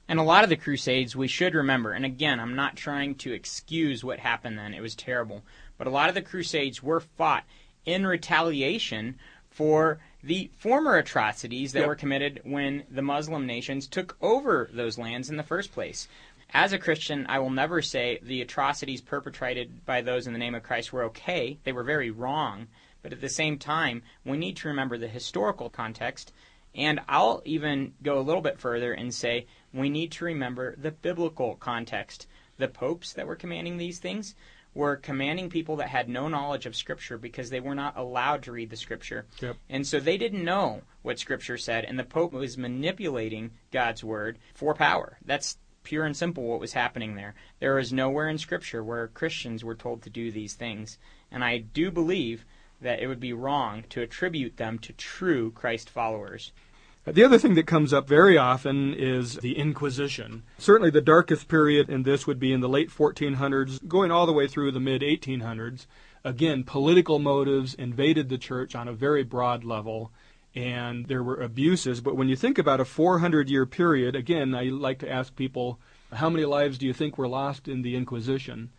And 0.10 0.20
a 0.20 0.24
lot 0.24 0.44
of 0.44 0.50
the 0.50 0.56
Crusades, 0.56 1.16
we 1.16 1.28
should 1.28 1.54
remember, 1.54 1.92
and 1.92 2.04
again, 2.04 2.40
I'm 2.40 2.56
not 2.56 2.76
trying 2.76 3.14
to 3.18 3.32
excuse 3.32 4.04
what 4.04 4.18
happened 4.18 4.58
then, 4.58 4.74
it 4.74 4.82
was 4.82 4.96
terrible, 4.96 5.44
but 5.78 5.86
a 5.86 5.92
lot 5.92 6.10
of 6.10 6.16
the 6.16 6.24
Crusades 6.24 6.82
were 6.82 7.00
fought 7.00 7.44
in 7.86 8.08
retaliation 8.08 9.20
for 9.52 10.00
the 10.24 10.50
former 10.58 10.98
atrocities 10.98 11.74
that 11.74 11.82
yep. 11.82 11.88
were 11.88 11.96
committed 11.96 12.42
when 12.44 12.86
the 12.90 13.04
Muslim 13.04 13.46
nations 13.46 13.86
took 13.86 14.18
over 14.20 14.68
those 14.74 14.98
lands 14.98 15.30
in 15.30 15.38
the 15.38 15.44
first 15.44 15.72
place. 15.72 16.08
As 16.56 16.74
a 16.74 16.80
Christian, 16.80 17.28
I 17.30 17.38
will 17.38 17.52
never 17.52 17.80
say 17.80 18.18
the 18.24 18.42
atrocities 18.42 19.02
perpetrated 19.02 19.86
by 19.86 20.02
those 20.02 20.26
in 20.26 20.34
the 20.34 20.40
name 20.40 20.56
of 20.56 20.64
Christ 20.64 20.92
were 20.92 21.04
okay. 21.04 21.60
They 21.64 21.72
were 21.72 21.84
very 21.84 22.10
wrong. 22.10 22.68
But 23.04 23.14
at 23.14 23.22
the 23.22 23.30
same 23.30 23.60
time, 23.60 24.02
we 24.26 24.38
need 24.38 24.58
to 24.58 24.68
remember 24.68 24.98
the 24.98 25.08
historical 25.08 25.70
context. 25.70 26.34
And 26.76 27.00
I'll 27.10 27.42
even 27.46 27.94
go 28.04 28.20
a 28.20 28.22
little 28.22 28.42
bit 28.42 28.60
further 28.60 28.94
and 28.94 29.14
say 29.14 29.48
we 29.74 29.90
need 29.90 30.12
to 30.14 30.26
remember 30.26 30.76
the 30.76 30.92
biblical 30.92 31.56
context. 31.56 32.28
The 32.58 32.68
popes 32.68 33.14
that 33.14 33.28
were 33.28 33.36
commanding 33.36 33.78
these 33.78 34.00
things 34.00 34.36
were 34.74 34.96
commanding 34.96 35.50
people 35.50 35.78
that 35.78 35.90
had 35.90 36.08
no 36.08 36.28
knowledge 36.28 36.66
of 36.66 36.76
Scripture 36.76 37.18
because 37.18 37.50
they 37.50 37.60
were 37.60 37.76
not 37.76 37.98
allowed 37.98 38.44
to 38.44 38.52
read 38.52 38.70
the 38.70 38.76
Scripture. 38.76 39.26
Yep. 39.42 39.58
And 39.70 39.86
so 39.86 40.00
they 40.00 40.18
didn't 40.18 40.44
know 40.44 40.82
what 41.02 41.20
Scripture 41.20 41.58
said, 41.58 41.86
and 41.86 41.98
the 41.98 42.04
Pope 42.04 42.34
was 42.34 42.58
manipulating 42.58 43.52
God's 43.72 44.04
Word 44.04 44.38
for 44.54 44.74
power. 44.74 45.18
That's 45.26 45.58
pure 45.84 46.06
and 46.06 46.16
simple 46.16 46.44
what 46.44 46.60
was 46.60 46.74
happening 46.74 47.16
there. 47.16 47.34
There 47.60 47.80
is 47.80 47.92
nowhere 47.92 48.30
in 48.30 48.38
Scripture 48.38 48.84
where 48.84 49.08
Christians 49.08 49.64
were 49.64 49.76
told 49.76 50.04
to 50.04 50.10
do 50.10 50.32
these 50.32 50.54
things. 50.54 51.00
And 51.32 51.44
I 51.44 51.58
do 51.58 51.90
believe 51.90 52.46
that 52.82 53.00
it 53.00 53.08
would 53.08 53.20
be 53.20 53.34
wrong 53.34 53.84
to 53.90 54.02
attribute 54.02 54.58
them 54.58 54.80
to 54.80 54.94
true 54.94 55.52
Christ 55.52 55.90
followers. 55.90 56.52
The 57.06 57.24
other 57.24 57.40
thing 57.40 57.56
that 57.56 57.66
comes 57.66 57.92
up 57.92 58.08
very 58.08 58.38
often 58.38 58.94
is 58.94 59.38
the 59.38 59.58
Inquisition. 59.58 60.44
Certainly, 60.58 60.92
the 60.92 61.02
darkest 61.02 61.48
period 61.48 61.90
in 61.90 62.04
this 62.04 62.28
would 62.28 62.40
be 62.40 62.54
in 62.54 62.60
the 62.60 62.70
late 62.70 62.92
1400s, 62.92 63.88
going 63.88 64.12
all 64.12 64.26
the 64.26 64.34
way 64.34 64.48
through 64.48 64.72
the 64.72 64.80
mid 64.80 65.02
1800s. 65.02 65.88
Again, 66.24 66.64
political 66.64 67.18
motives 67.18 67.74
invaded 67.74 68.30
the 68.30 68.38
church 68.38 68.76
on 68.76 68.88
a 68.88 68.94
very 68.94 69.24
broad 69.24 69.64
level, 69.64 70.12
and 70.54 71.08
there 71.08 71.24
were 71.24 71.42
abuses. 71.42 72.02
But 72.02 72.16
when 72.18 72.28
you 72.28 72.36
think 72.36 72.58
about 72.58 72.82
a 72.82 72.86
400 72.86 73.50
year 73.50 73.66
period, 73.66 74.16
again, 74.16 74.54
I 74.54 74.64
like 74.66 75.00
to 75.00 75.12
ask 75.12 75.36
people, 75.36 75.80
how 76.14 76.30
many 76.30 76.46
lives 76.46 76.78
do 76.78 76.86
you 76.86 76.94
think 76.94 77.18
were 77.18 77.28
lost 77.28 77.68
in 77.68 77.82
the 77.82 77.96
Inquisition? 77.96 78.70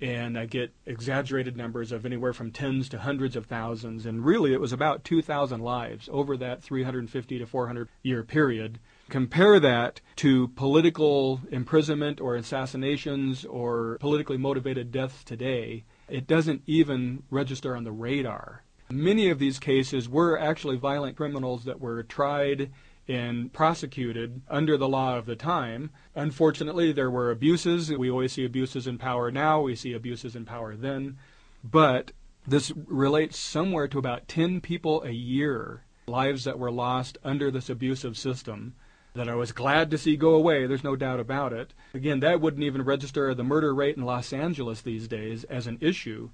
And 0.00 0.38
I 0.38 0.46
get 0.46 0.72
exaggerated 0.86 1.56
numbers 1.56 1.90
of 1.90 2.06
anywhere 2.06 2.32
from 2.32 2.52
tens 2.52 2.88
to 2.90 2.98
hundreds 2.98 3.34
of 3.34 3.46
thousands. 3.46 4.06
And 4.06 4.24
really, 4.24 4.52
it 4.52 4.60
was 4.60 4.72
about 4.72 5.04
2,000 5.04 5.60
lives 5.60 6.08
over 6.12 6.36
that 6.36 6.62
350 6.62 7.38
to 7.38 7.46
400 7.46 7.88
year 8.02 8.22
period. 8.22 8.78
Compare 9.08 9.58
that 9.60 10.00
to 10.16 10.48
political 10.48 11.40
imprisonment 11.50 12.20
or 12.20 12.36
assassinations 12.36 13.44
or 13.44 13.96
politically 14.00 14.36
motivated 14.36 14.92
deaths 14.92 15.24
today. 15.24 15.84
It 16.08 16.26
doesn't 16.26 16.62
even 16.66 17.24
register 17.30 17.76
on 17.76 17.84
the 17.84 17.92
radar. 17.92 18.62
Many 18.90 19.28
of 19.28 19.38
these 19.38 19.58
cases 19.58 20.08
were 20.08 20.38
actually 20.38 20.76
violent 20.76 21.16
criminals 21.16 21.64
that 21.64 21.80
were 21.80 22.02
tried 22.02 22.70
and 23.08 23.52
prosecuted 23.52 24.42
under 24.48 24.76
the 24.76 24.88
law 24.88 25.16
of 25.16 25.26
the 25.26 25.36
time. 25.36 25.90
Unfortunately, 26.14 26.92
there 26.92 27.10
were 27.10 27.30
abuses. 27.30 27.90
We 27.90 28.10
always 28.10 28.32
see 28.32 28.44
abuses 28.44 28.86
in 28.86 28.98
power 28.98 29.30
now, 29.30 29.62
we 29.62 29.74
see 29.74 29.94
abuses 29.94 30.36
in 30.36 30.44
power 30.44 30.76
then. 30.76 31.16
But 31.64 32.12
this 32.46 32.70
relates 32.86 33.38
somewhere 33.38 33.88
to 33.88 33.98
about 33.98 34.28
10 34.28 34.60
people 34.60 35.02
a 35.02 35.10
year, 35.10 35.84
lives 36.06 36.44
that 36.44 36.58
were 36.58 36.70
lost 36.70 37.18
under 37.24 37.50
this 37.50 37.70
abusive 37.70 38.16
system 38.16 38.74
that 39.14 39.28
I 39.28 39.34
was 39.34 39.52
glad 39.52 39.90
to 39.90 39.98
see 39.98 40.16
go 40.16 40.34
away. 40.34 40.66
There's 40.66 40.84
no 40.84 40.96
doubt 40.96 41.20
about 41.20 41.52
it. 41.52 41.74
Again, 41.92 42.20
that 42.20 42.40
wouldn't 42.40 42.62
even 42.62 42.82
register 42.82 43.34
the 43.34 43.42
murder 43.44 43.74
rate 43.74 43.96
in 43.96 44.04
Los 44.04 44.32
Angeles 44.32 44.80
these 44.80 45.08
days 45.08 45.44
as 45.44 45.66
an 45.66 45.78
issue, 45.80 46.30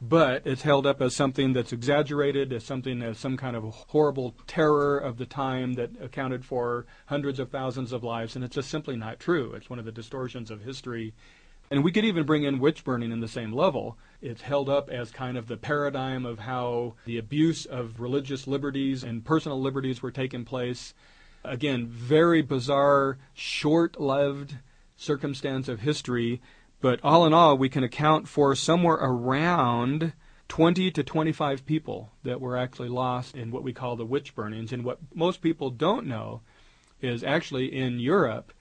but 0.00 0.42
it's 0.46 0.62
held 0.62 0.86
up 0.86 1.00
as 1.02 1.14
something 1.14 1.52
that's 1.52 1.72
exaggerated, 1.72 2.52
as 2.52 2.64
something 2.64 3.02
as 3.02 3.18
some 3.18 3.36
kind 3.36 3.56
of 3.56 3.64
horrible 3.88 4.34
terror 4.46 4.98
of 4.98 5.18
the 5.18 5.26
time 5.26 5.74
that 5.74 5.90
accounted 6.00 6.44
for 6.44 6.86
hundreds 7.06 7.38
of 7.38 7.50
thousands 7.50 7.92
of 7.92 8.02
lives, 8.02 8.34
and 8.34 8.44
it's 8.44 8.54
just 8.54 8.70
simply 8.70 8.96
not 8.96 9.20
true. 9.20 9.52
It's 9.52 9.70
one 9.70 9.78
of 9.78 9.84
the 9.84 9.92
distortions 9.92 10.50
of 10.50 10.62
history. 10.62 11.12
And 11.70 11.84
we 11.84 11.92
could 11.92 12.04
even 12.04 12.26
bring 12.26 12.42
in 12.42 12.58
witch 12.58 12.82
burning 12.82 13.12
in 13.12 13.20
the 13.20 13.28
same 13.28 13.52
level. 13.52 13.96
It's 14.20 14.42
held 14.42 14.68
up 14.68 14.90
as 14.90 15.10
kind 15.10 15.36
of 15.36 15.46
the 15.46 15.56
paradigm 15.56 16.26
of 16.26 16.40
how 16.40 16.94
the 17.04 17.18
abuse 17.18 17.64
of 17.64 18.00
religious 18.00 18.46
liberties 18.46 19.04
and 19.04 19.24
personal 19.24 19.60
liberties 19.60 20.02
were 20.02 20.10
taking 20.10 20.44
place 20.44 20.94
Again, 21.44 21.86
very 21.86 22.42
bizarre, 22.42 23.18
short 23.32 23.98
lived 23.98 24.56
circumstance 24.96 25.68
of 25.68 25.80
history, 25.80 26.42
but 26.80 27.00
all 27.02 27.26
in 27.26 27.34
all, 27.34 27.56
we 27.56 27.68
can 27.68 27.84
account 27.84 28.28
for 28.28 28.54
somewhere 28.54 28.96
around 28.96 30.12
20 30.48 30.90
to 30.90 31.04
25 31.04 31.64
people 31.64 32.10
that 32.24 32.40
were 32.40 32.56
actually 32.56 32.88
lost 32.88 33.36
in 33.36 33.50
what 33.50 33.62
we 33.62 33.72
call 33.72 33.96
the 33.96 34.04
witch 34.04 34.34
burnings. 34.34 34.72
And 34.72 34.84
what 34.84 34.98
most 35.14 35.42
people 35.42 35.70
don't 35.70 36.06
know 36.06 36.40
is 37.00 37.22
actually 37.22 37.74
in 37.74 38.00
Europe, 38.00 38.52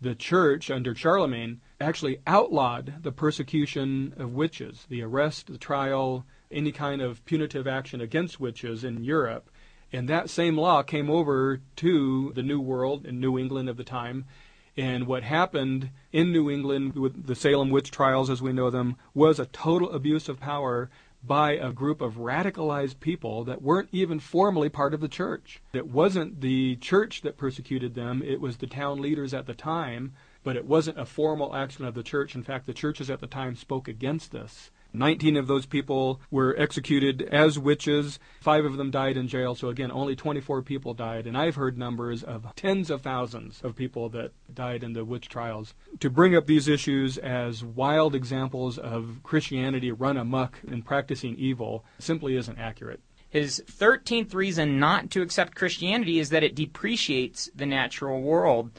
the 0.00 0.14
church 0.14 0.70
under 0.70 0.94
Charlemagne 0.94 1.60
actually 1.80 2.20
outlawed 2.26 3.02
the 3.02 3.12
persecution 3.12 4.14
of 4.16 4.34
witches, 4.34 4.86
the 4.88 5.02
arrest, 5.02 5.46
the 5.46 5.58
trial, 5.58 6.24
any 6.50 6.72
kind 6.72 7.00
of 7.00 7.24
punitive 7.24 7.66
action 7.66 8.00
against 8.00 8.40
witches 8.40 8.84
in 8.84 9.04
Europe. 9.04 9.50
And 9.92 10.08
that 10.08 10.30
same 10.30 10.56
law 10.56 10.82
came 10.82 11.08
over 11.08 11.60
to 11.76 12.32
the 12.34 12.42
New 12.42 12.60
World 12.60 13.06
in 13.06 13.20
New 13.20 13.38
England 13.38 13.68
of 13.68 13.76
the 13.76 13.84
time. 13.84 14.26
And 14.78 15.08
what 15.08 15.24
happened 15.24 15.90
in 16.12 16.30
New 16.30 16.48
England 16.48 16.94
with 16.94 17.26
the 17.26 17.34
Salem 17.34 17.70
witch 17.70 17.90
trials, 17.90 18.30
as 18.30 18.40
we 18.40 18.52
know 18.52 18.70
them, 18.70 18.94
was 19.12 19.40
a 19.40 19.46
total 19.46 19.90
abuse 19.90 20.28
of 20.28 20.38
power 20.38 20.88
by 21.20 21.54
a 21.54 21.72
group 21.72 22.00
of 22.00 22.14
radicalized 22.14 23.00
people 23.00 23.42
that 23.42 23.60
weren't 23.60 23.88
even 23.90 24.20
formally 24.20 24.68
part 24.68 24.94
of 24.94 25.00
the 25.00 25.08
church. 25.08 25.60
It 25.72 25.88
wasn't 25.88 26.40
the 26.40 26.76
church 26.76 27.22
that 27.22 27.36
persecuted 27.36 27.96
them, 27.96 28.22
it 28.24 28.40
was 28.40 28.58
the 28.58 28.68
town 28.68 29.00
leaders 29.00 29.34
at 29.34 29.46
the 29.46 29.52
time, 29.52 30.12
but 30.44 30.54
it 30.54 30.64
wasn't 30.64 31.00
a 31.00 31.04
formal 31.04 31.56
action 31.56 31.84
of 31.84 31.94
the 31.94 32.04
church. 32.04 32.36
In 32.36 32.44
fact, 32.44 32.66
the 32.66 32.72
churches 32.72 33.10
at 33.10 33.18
the 33.18 33.26
time 33.26 33.56
spoke 33.56 33.88
against 33.88 34.30
this. 34.30 34.70
19 34.92 35.36
of 35.36 35.46
those 35.46 35.66
people 35.66 36.20
were 36.30 36.54
executed 36.58 37.22
as 37.30 37.58
witches. 37.58 38.18
Five 38.40 38.64
of 38.64 38.76
them 38.76 38.90
died 38.90 39.16
in 39.16 39.28
jail. 39.28 39.54
So, 39.54 39.68
again, 39.68 39.92
only 39.92 40.16
24 40.16 40.62
people 40.62 40.94
died. 40.94 41.26
And 41.26 41.36
I've 41.36 41.56
heard 41.56 41.76
numbers 41.76 42.22
of 42.22 42.46
tens 42.56 42.90
of 42.90 43.02
thousands 43.02 43.60
of 43.62 43.76
people 43.76 44.08
that 44.10 44.32
died 44.52 44.82
in 44.82 44.92
the 44.92 45.04
witch 45.04 45.28
trials. 45.28 45.74
To 46.00 46.10
bring 46.10 46.34
up 46.34 46.46
these 46.46 46.68
issues 46.68 47.18
as 47.18 47.64
wild 47.64 48.14
examples 48.14 48.78
of 48.78 49.20
Christianity 49.22 49.92
run 49.92 50.16
amuck 50.16 50.58
and 50.66 50.84
practicing 50.84 51.36
evil 51.36 51.84
simply 51.98 52.36
isn't 52.36 52.58
accurate. 52.58 53.00
His 53.30 53.62
13th 53.66 54.34
reason 54.34 54.78
not 54.78 55.10
to 55.10 55.20
accept 55.20 55.54
Christianity 55.54 56.18
is 56.18 56.30
that 56.30 56.42
it 56.42 56.54
depreciates 56.54 57.50
the 57.54 57.66
natural 57.66 58.22
world. 58.22 58.70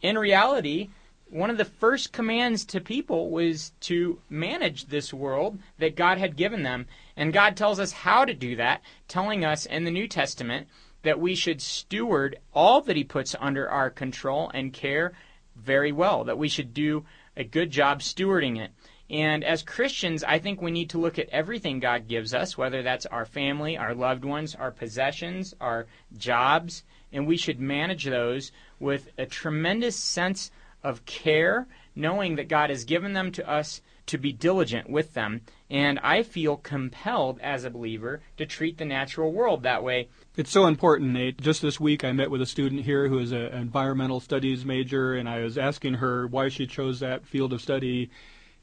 In 0.00 0.16
reality, 0.16 0.90
one 1.30 1.50
of 1.50 1.58
the 1.58 1.64
first 1.64 2.12
commands 2.12 2.64
to 2.66 2.80
people 2.80 3.30
was 3.30 3.72
to 3.80 4.18
manage 4.28 4.86
this 4.86 5.14
world 5.14 5.58
that 5.78 5.96
God 5.96 6.18
had 6.18 6.36
given 6.36 6.62
them. 6.62 6.86
And 7.16 7.32
God 7.32 7.56
tells 7.56 7.78
us 7.78 7.92
how 7.92 8.24
to 8.24 8.34
do 8.34 8.56
that, 8.56 8.82
telling 9.06 9.44
us 9.44 9.64
in 9.64 9.84
the 9.84 9.90
New 9.90 10.08
Testament 10.08 10.68
that 11.02 11.20
we 11.20 11.34
should 11.34 11.62
steward 11.62 12.38
all 12.52 12.80
that 12.82 12.96
He 12.96 13.04
puts 13.04 13.36
under 13.38 13.68
our 13.68 13.90
control 13.90 14.50
and 14.52 14.72
care 14.72 15.12
very 15.56 15.92
well, 15.92 16.24
that 16.24 16.38
we 16.38 16.48
should 16.48 16.74
do 16.74 17.04
a 17.36 17.44
good 17.44 17.70
job 17.70 18.00
stewarding 18.00 18.58
it. 18.58 18.72
And 19.08 19.42
as 19.42 19.62
Christians, 19.62 20.22
I 20.22 20.38
think 20.38 20.60
we 20.60 20.70
need 20.70 20.90
to 20.90 21.00
look 21.00 21.18
at 21.18 21.28
everything 21.30 21.80
God 21.80 22.06
gives 22.06 22.32
us, 22.32 22.56
whether 22.56 22.82
that's 22.82 23.06
our 23.06 23.24
family, 23.24 23.76
our 23.76 23.94
loved 23.94 24.24
ones, 24.24 24.54
our 24.54 24.70
possessions, 24.70 25.54
our 25.60 25.86
jobs, 26.16 26.84
and 27.12 27.26
we 27.26 27.36
should 27.36 27.60
manage 27.60 28.04
those 28.04 28.52
with 28.78 29.10
a 29.18 29.26
tremendous 29.26 29.96
sense 29.96 30.50
of 30.82 31.04
care, 31.04 31.66
knowing 31.94 32.36
that 32.36 32.48
God 32.48 32.70
has 32.70 32.84
given 32.84 33.12
them 33.12 33.32
to 33.32 33.48
us 33.48 33.80
to 34.06 34.18
be 34.18 34.32
diligent 34.32 34.90
with 34.90 35.14
them. 35.14 35.40
And 35.70 36.00
I 36.00 36.24
feel 36.24 36.56
compelled 36.56 37.38
as 37.40 37.64
a 37.64 37.70
believer 37.70 38.22
to 38.38 38.46
treat 38.46 38.78
the 38.78 38.84
natural 38.84 39.32
world 39.32 39.62
that 39.62 39.84
way. 39.84 40.08
It's 40.36 40.50
so 40.50 40.66
important, 40.66 41.12
Nate. 41.12 41.40
Just 41.40 41.62
this 41.62 41.78
week, 41.78 42.02
I 42.04 42.10
met 42.10 42.30
with 42.30 42.42
a 42.42 42.46
student 42.46 42.84
here 42.84 43.08
who 43.08 43.18
is 43.18 43.30
an 43.30 43.46
environmental 43.52 44.18
studies 44.18 44.64
major, 44.64 45.14
and 45.14 45.28
I 45.28 45.40
was 45.40 45.56
asking 45.56 45.94
her 45.94 46.26
why 46.26 46.48
she 46.48 46.66
chose 46.66 46.98
that 47.00 47.24
field 47.24 47.52
of 47.52 47.60
study. 47.60 48.10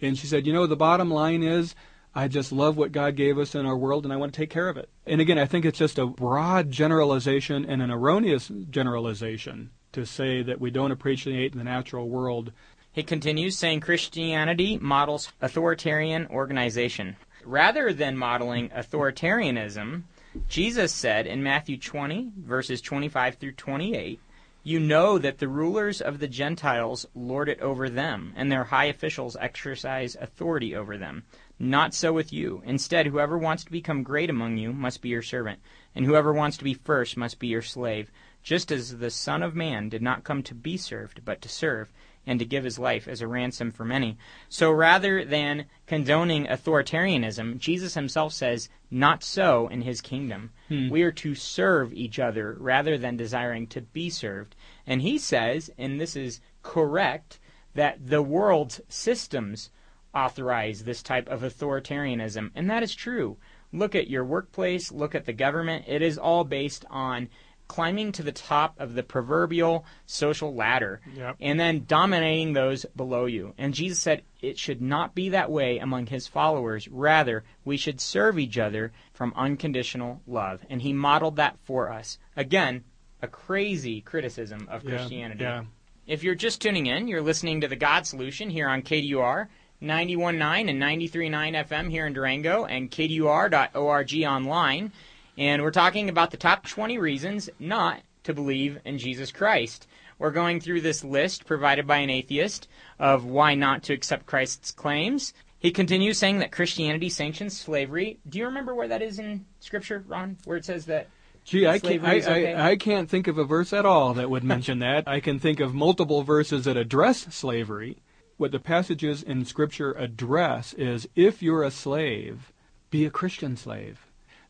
And 0.01 0.17
she 0.17 0.27
said, 0.27 0.45
You 0.45 0.51
know, 0.51 0.67
the 0.67 0.75
bottom 0.75 1.09
line 1.09 1.43
is, 1.43 1.75
I 2.13 2.27
just 2.27 2.51
love 2.51 2.77
what 2.77 2.91
God 2.91 3.15
gave 3.15 3.37
us 3.37 3.53
in 3.53 3.65
our 3.65 3.77
world 3.77 4.03
and 4.03 4.11
I 4.11 4.17
want 4.17 4.33
to 4.33 4.37
take 4.39 4.49
care 4.49 4.69
of 4.69 4.77
it. 4.77 4.89
And 5.05 5.21
again, 5.21 5.37
I 5.37 5.45
think 5.45 5.65
it's 5.65 5.77
just 5.77 5.99
a 5.99 6.07
broad 6.07 6.71
generalization 6.71 7.63
and 7.63 7.79
an 7.79 7.91
erroneous 7.91 8.51
generalization 8.71 9.69
to 9.97 10.05
say 10.05 10.43
that 10.43 10.61
we 10.61 10.69
don't 10.69 10.91
appreciate 10.91 11.55
the 11.55 11.63
natural 11.63 12.07
world. 12.07 12.51
He 12.91 13.01
continues 13.01 13.57
saying 13.57 13.79
Christianity 13.79 14.77
models 14.77 15.31
authoritarian 15.41 16.27
organization. 16.27 17.15
Rather 17.43 17.91
than 17.91 18.15
modeling 18.15 18.69
authoritarianism, 18.69 20.03
Jesus 20.47 20.93
said 20.93 21.25
in 21.25 21.41
Matthew 21.41 21.77
20, 21.77 22.31
verses 22.37 22.79
25 22.79 23.35
through 23.35 23.53
28, 23.53 24.19
You 24.63 24.79
know 24.79 25.17
that 25.17 25.39
the 25.39 25.47
rulers 25.47 25.99
of 25.99 26.19
the 26.19 26.27
Gentiles 26.27 27.07
lord 27.15 27.49
it 27.49 27.59
over 27.59 27.89
them, 27.89 28.33
and 28.35 28.51
their 28.51 28.65
high 28.65 28.85
officials 28.85 29.35
exercise 29.39 30.15
authority 30.21 30.75
over 30.75 30.95
them. 30.95 31.23
Not 31.57 31.95
so 31.95 32.13
with 32.13 32.31
you. 32.31 32.61
Instead, 32.67 33.07
whoever 33.07 33.35
wants 33.35 33.63
to 33.63 33.71
become 33.71 34.03
great 34.03 34.29
among 34.29 34.57
you 34.57 34.73
must 34.73 35.01
be 35.01 35.09
your 35.09 35.23
servant, 35.23 35.59
and 35.95 36.05
whoever 36.05 36.33
wants 36.33 36.57
to 36.57 36.63
be 36.63 36.75
first 36.75 37.17
must 37.17 37.39
be 37.39 37.47
your 37.47 37.63
slave 37.63 38.11
just 38.47 38.71
as 38.71 38.99
the 38.99 39.09
Son 39.09 39.43
of 39.43 39.57
Man 39.57 39.89
did 39.89 40.01
not 40.01 40.23
come 40.23 40.41
to 40.41 40.55
be 40.55 40.77
served, 40.77 41.25
but 41.25 41.41
to 41.41 41.49
serve, 41.49 41.91
and 42.25 42.39
to 42.39 42.45
give 42.45 42.63
his 42.63 42.79
life 42.79 43.05
as 43.05 43.19
a 43.21 43.27
ransom 43.27 43.71
for 43.71 43.83
many. 43.83 44.17
So 44.47 44.71
rather 44.71 45.25
than 45.25 45.65
condoning 45.85 46.45
authoritarianism, 46.45 47.57
Jesus 47.57 47.95
himself 47.95 48.31
says, 48.31 48.69
Not 48.89 49.21
so 49.21 49.67
in 49.67 49.81
his 49.81 49.99
kingdom. 49.99 50.51
Hmm. 50.69 50.87
We 50.87 51.01
are 51.01 51.11
to 51.11 51.35
serve 51.35 51.93
each 51.93 52.19
other 52.19 52.55
rather 52.57 52.97
than 52.97 53.17
desiring 53.17 53.67
to 53.67 53.81
be 53.81 54.09
served. 54.09 54.55
And 54.85 55.01
he 55.01 55.17
says, 55.17 55.69
and 55.77 55.99
this 55.99 56.15
is 56.15 56.39
correct, 56.63 57.39
that 57.73 57.97
the 58.07 58.21
world's 58.21 58.79
systems 58.87 59.71
authorize 60.15 60.85
this 60.85 61.03
type 61.03 61.27
of 61.27 61.41
authoritarianism. 61.41 62.51
And 62.55 62.69
that 62.69 62.81
is 62.81 62.95
true. 62.95 63.35
Look 63.73 63.93
at 63.93 64.09
your 64.09 64.23
workplace, 64.23 64.89
look 64.89 65.15
at 65.15 65.25
the 65.25 65.33
government. 65.33 65.83
It 65.85 66.01
is 66.01 66.17
all 66.17 66.45
based 66.45 66.85
on 66.89 67.27
climbing 67.67 68.11
to 68.13 68.23
the 68.23 68.31
top 68.31 68.79
of 68.79 68.93
the 68.93 69.03
proverbial 69.03 69.85
social 70.05 70.53
ladder 70.53 71.01
yep. 71.15 71.35
and 71.39 71.59
then 71.59 71.85
dominating 71.87 72.53
those 72.53 72.85
below 72.95 73.25
you. 73.25 73.53
And 73.57 73.73
Jesus 73.73 73.99
said 73.99 74.23
it 74.41 74.57
should 74.57 74.81
not 74.81 75.15
be 75.15 75.29
that 75.29 75.51
way 75.51 75.77
among 75.77 76.07
his 76.07 76.27
followers. 76.27 76.87
Rather, 76.87 77.43
we 77.65 77.77
should 77.77 77.99
serve 77.99 78.39
each 78.39 78.57
other 78.57 78.91
from 79.13 79.33
unconditional 79.35 80.21
love. 80.27 80.61
And 80.69 80.81
he 80.81 80.93
modeled 80.93 81.35
that 81.37 81.57
for 81.63 81.91
us. 81.91 82.17
Again, 82.35 82.83
a 83.21 83.27
crazy 83.27 84.01
criticism 84.01 84.67
of 84.69 84.83
yeah, 84.83 84.89
Christianity. 84.89 85.43
Yeah. 85.43 85.63
If 86.05 86.23
you're 86.23 86.35
just 86.35 86.61
tuning 86.61 86.85
in, 86.85 87.07
you're 87.07 87.21
listening 87.21 87.61
to 87.61 87.67
The 87.67 87.75
God 87.75 88.05
Solution 88.05 88.49
here 88.49 88.69
on 88.69 88.81
KDUR. 88.81 89.47
91.9 89.81 90.69
and 90.69 90.81
93.9 90.81 91.67
FM 91.67 91.91
here 91.91 92.07
in 92.07 92.13
Durango 92.13 92.65
and 92.65 92.89
KDUR.org 92.89 94.23
online. 94.25 94.91
And 95.37 95.61
we're 95.61 95.71
talking 95.71 96.09
about 96.09 96.31
the 96.31 96.37
top 96.37 96.65
20 96.65 96.97
reasons 96.97 97.49
not 97.59 98.01
to 98.23 98.33
believe 98.33 98.79
in 98.85 98.97
Jesus 98.97 99.31
Christ. 99.31 99.87
We're 100.17 100.31
going 100.31 100.59
through 100.59 100.81
this 100.81 101.03
list 101.03 101.45
provided 101.45 101.85
by 101.85 101.97
an 101.97 102.09
atheist 102.09 102.67
of 102.97 103.25
why 103.25 103.53
not 103.53 103.83
to 103.83 103.93
accept 103.93 104.25
Christ's 104.25 104.71
claims. 104.71 105.33
He 105.59 105.71
continues 105.71 106.17
saying 106.17 106.39
that 106.39 106.51
Christianity 106.51 107.09
sanctions 107.09 107.55
slavery. 107.55 108.17
Do 108.27 108.39
you 108.39 108.45
remember 108.45 108.73
where 108.73 108.87
that 108.87 109.03
is 109.03 109.19
in 109.19 109.45
Scripture, 109.59 110.03
Ron? 110.07 110.37
Where 110.45 110.57
it 110.57 110.65
says 110.65 110.85
that 110.85 111.07
Gee, 111.43 111.65
I 111.65 111.79
can't, 111.79 112.03
I, 112.03 112.17
okay? 112.17 112.53
I, 112.53 112.71
I 112.71 112.75
can't 112.75 113.09
think 113.09 113.27
of 113.27 113.37
a 113.37 113.45
verse 113.45 113.71
at 113.71 113.85
all 113.85 114.15
that 114.15 114.29
would 114.29 114.43
mention 114.55 114.79
that. 114.79 115.07
I 115.07 115.19
can 115.19 115.39
think 115.39 115.59
of 115.59 115.73
multiple 115.73 116.23
verses 116.23 116.65
that 116.65 116.77
address 116.77 117.33
slavery. 117.33 117.97
What 118.37 118.51
the 118.51 118.59
passages 118.59 119.23
in 119.23 119.45
Scripture 119.45 119.93
address 119.93 120.73
is 120.73 121.07
if 121.15 121.41
you're 121.41 121.63
a 121.63 121.71
slave, 121.71 122.51
be 122.89 123.05
a 123.05 123.09
Christian 123.09 123.55
slave 123.55 124.06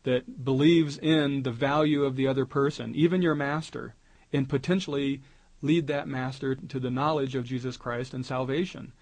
that 0.08 0.46
believes 0.46 0.98
in 0.98 1.44
the 1.44 1.52
value 1.52 2.06
of 2.06 2.16
the 2.16 2.28
other 2.28 2.46
person, 2.46 2.96
even 2.96 3.22
your 3.22 3.36
master, 3.36 3.94
and 4.32 4.48
potentially 4.48 5.22
lead 5.62 5.88
that 5.88 6.08
master 6.08 6.56
to 6.56 6.80
the 6.80 6.90
knowledge 6.90 7.36
of 7.36 7.44
Jesus 7.44 7.76
Christ 7.76 8.14
and 8.14 8.26
salvation. 8.26 8.94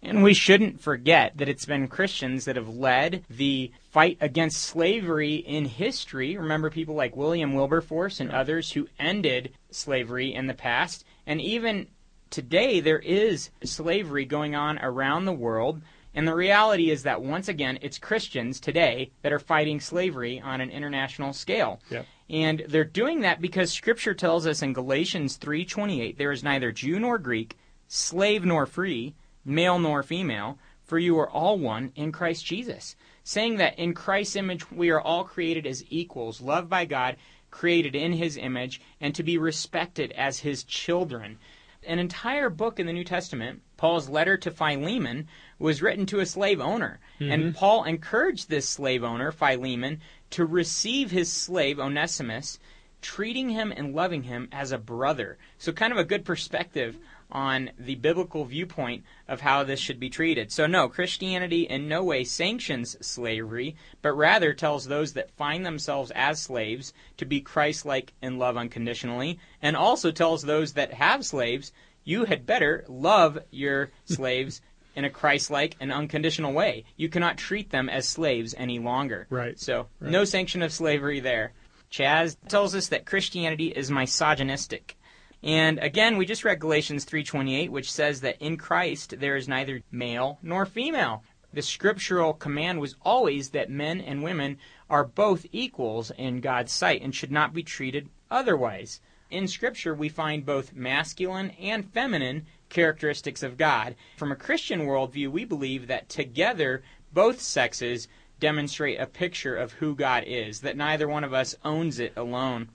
And 0.00 0.22
we 0.22 0.32
shouldn't 0.32 0.80
forget 0.80 1.36
that 1.38 1.48
it's 1.48 1.66
been 1.66 1.88
Christians 1.88 2.44
that 2.44 2.54
have 2.54 2.68
led 2.68 3.24
the 3.28 3.72
fight 3.90 4.18
against 4.20 4.62
slavery 4.62 5.34
in 5.34 5.64
history. 5.64 6.36
Remember 6.36 6.70
people 6.70 6.94
like 6.94 7.16
William 7.16 7.52
Wilberforce 7.52 8.20
and 8.20 8.30
others 8.30 8.70
who 8.70 8.86
ended 9.00 9.50
slavery 9.72 10.32
in 10.32 10.46
the 10.46 10.54
past. 10.54 11.04
And 11.26 11.40
even 11.40 11.88
today, 12.30 12.78
there 12.78 13.00
is 13.00 13.50
slavery 13.64 14.26
going 14.26 14.54
on 14.54 14.78
around 14.78 15.24
the 15.24 15.32
world. 15.32 15.82
And 16.14 16.26
the 16.26 16.34
reality 16.34 16.90
is 16.90 17.04
that 17.04 17.22
once 17.22 17.48
again, 17.48 17.78
it's 17.82 17.98
Christians 17.98 18.58
today 18.58 19.12
that 19.22 19.32
are 19.32 19.38
fighting 19.38 19.80
slavery 19.80 20.40
on 20.40 20.60
an 20.60 20.70
international 20.70 21.32
scale. 21.32 21.80
Yep. 21.90 22.06
And 22.28 22.64
they're 22.68 22.84
doing 22.84 23.20
that 23.20 23.40
because 23.40 23.72
scripture 23.72 24.14
tells 24.14 24.46
us 24.46 24.62
in 24.62 24.72
Galatians 24.72 25.36
3:28 25.36 26.16
there 26.16 26.32
is 26.32 26.42
neither 26.42 26.72
Jew 26.72 26.98
nor 26.98 27.18
Greek, 27.18 27.56
slave 27.86 28.44
nor 28.44 28.66
free, 28.66 29.14
male 29.44 29.78
nor 29.78 30.02
female, 30.02 30.58
for 30.82 30.98
you 30.98 31.18
are 31.18 31.30
all 31.30 31.58
one 31.58 31.92
in 31.94 32.12
Christ 32.12 32.44
Jesus. 32.44 32.96
Saying 33.22 33.56
that 33.56 33.78
in 33.78 33.94
Christ's 33.94 34.36
image 34.36 34.70
we 34.70 34.90
are 34.90 35.00
all 35.00 35.24
created 35.24 35.66
as 35.66 35.84
equals, 35.88 36.40
loved 36.40 36.68
by 36.68 36.84
God, 36.84 37.16
created 37.50 37.94
in 37.94 38.12
his 38.12 38.36
image, 38.36 38.80
and 39.00 39.14
to 39.14 39.22
be 39.22 39.38
respected 39.38 40.12
as 40.12 40.40
his 40.40 40.64
children. 40.64 41.38
An 41.86 41.98
entire 41.98 42.50
book 42.50 42.78
in 42.78 42.86
the 42.86 42.92
New 42.92 43.04
Testament, 43.04 43.62
Paul's 43.76 44.08
letter 44.08 44.36
to 44.36 44.50
Philemon, 44.50 45.28
was 45.58 45.82
written 45.82 46.06
to 46.06 46.20
a 46.20 46.26
slave 46.26 46.60
owner. 46.60 47.00
And 47.18 47.42
mm-hmm. 47.42 47.52
Paul 47.52 47.84
encouraged 47.84 48.48
this 48.48 48.68
slave 48.68 49.02
owner, 49.02 49.32
Philemon, 49.32 50.00
to 50.30 50.44
receive 50.44 51.10
his 51.10 51.32
slave, 51.32 51.80
Onesimus, 51.80 52.58
treating 53.00 53.48
him 53.48 53.72
and 53.74 53.94
loving 53.94 54.24
him 54.24 54.48
as 54.52 54.72
a 54.72 54.78
brother. 54.78 55.38
So, 55.58 55.72
kind 55.72 55.92
of 55.92 55.98
a 55.98 56.04
good 56.04 56.24
perspective 56.24 56.98
on 57.32 57.70
the 57.78 57.94
biblical 57.96 58.44
viewpoint 58.44 59.04
of 59.28 59.40
how 59.40 59.62
this 59.64 59.80
should 59.80 59.98
be 60.00 60.10
treated. 60.10 60.50
So, 60.52 60.66
no, 60.66 60.88
Christianity 60.88 61.62
in 61.62 61.88
no 61.88 62.02
way 62.04 62.24
sanctions 62.24 62.96
slavery, 63.04 63.76
but 64.02 64.12
rather 64.12 64.52
tells 64.52 64.84
those 64.86 65.12
that 65.14 65.30
find 65.32 65.64
themselves 65.64 66.10
as 66.14 66.40
slaves 66.40 66.92
to 67.16 67.24
be 67.24 67.40
Christ 67.40 67.84
like 67.84 68.12
and 68.22 68.38
love 68.38 68.56
unconditionally, 68.56 69.38
and 69.62 69.76
also 69.76 70.10
tells 70.10 70.42
those 70.42 70.72
that 70.74 70.94
have 70.94 71.24
slaves, 71.24 71.72
you 72.04 72.24
had 72.24 72.46
better 72.46 72.84
love 72.88 73.38
your 73.50 73.90
slaves. 74.04 74.60
In 74.96 75.04
a 75.04 75.10
Christ-like 75.10 75.76
and 75.78 75.92
unconditional 75.92 76.52
way, 76.52 76.84
you 76.96 77.08
cannot 77.08 77.38
treat 77.38 77.70
them 77.70 77.88
as 77.88 78.08
slaves 78.08 78.56
any 78.58 78.80
longer. 78.80 79.28
Right. 79.30 79.58
So, 79.58 79.86
Right. 80.00 80.10
no 80.10 80.24
sanction 80.24 80.62
of 80.62 80.72
slavery 80.72 81.20
there. 81.20 81.52
Chaz 81.92 82.36
tells 82.48 82.74
us 82.74 82.88
that 82.88 83.06
Christianity 83.06 83.68
is 83.68 83.88
misogynistic. 83.88 84.96
And 85.42 85.78
again, 85.78 86.18
we 86.18 86.26
just 86.26 86.44
read 86.44 86.60
Galatians 86.60 87.06
3:28 87.06 87.70
which 87.70 87.90
says 87.90 88.20
that 88.20 88.40
in 88.40 88.58
Christ 88.58 89.20
there 89.20 89.36
is 89.36 89.48
neither 89.48 89.82
male 89.90 90.38
nor 90.42 90.66
female. 90.66 91.22
The 91.52 91.62
scriptural 91.62 92.34
command 92.34 92.78
was 92.78 92.94
always 93.02 93.50
that 93.50 93.70
men 93.70 94.00
and 94.00 94.22
women 94.22 94.58
are 94.88 95.04
both 95.04 95.46
equals 95.50 96.10
in 96.12 96.40
God's 96.40 96.72
sight 96.72 97.02
and 97.02 97.14
should 97.14 97.32
not 97.32 97.54
be 97.54 97.62
treated 97.62 98.10
otherwise. 98.30 99.00
In 99.30 99.48
scripture 99.48 99.94
we 99.94 100.08
find 100.08 100.44
both 100.44 100.74
masculine 100.74 101.50
and 101.58 101.90
feminine 101.90 102.46
characteristics 102.68 103.42
of 103.42 103.56
God. 103.56 103.96
From 104.16 104.30
a 104.30 104.36
Christian 104.36 104.80
worldview, 104.80 105.30
we 105.30 105.44
believe 105.44 105.86
that 105.86 106.08
together 106.08 106.82
both 107.12 107.40
sexes 107.40 108.08
demonstrate 108.38 109.00
a 109.00 109.06
picture 109.06 109.56
of 109.56 109.72
who 109.74 109.94
God 109.94 110.24
is, 110.26 110.60
that 110.60 110.76
neither 110.76 111.08
one 111.08 111.24
of 111.24 111.32
us 111.32 111.56
owns 111.64 111.98
it 111.98 112.12
alone. 112.16 112.68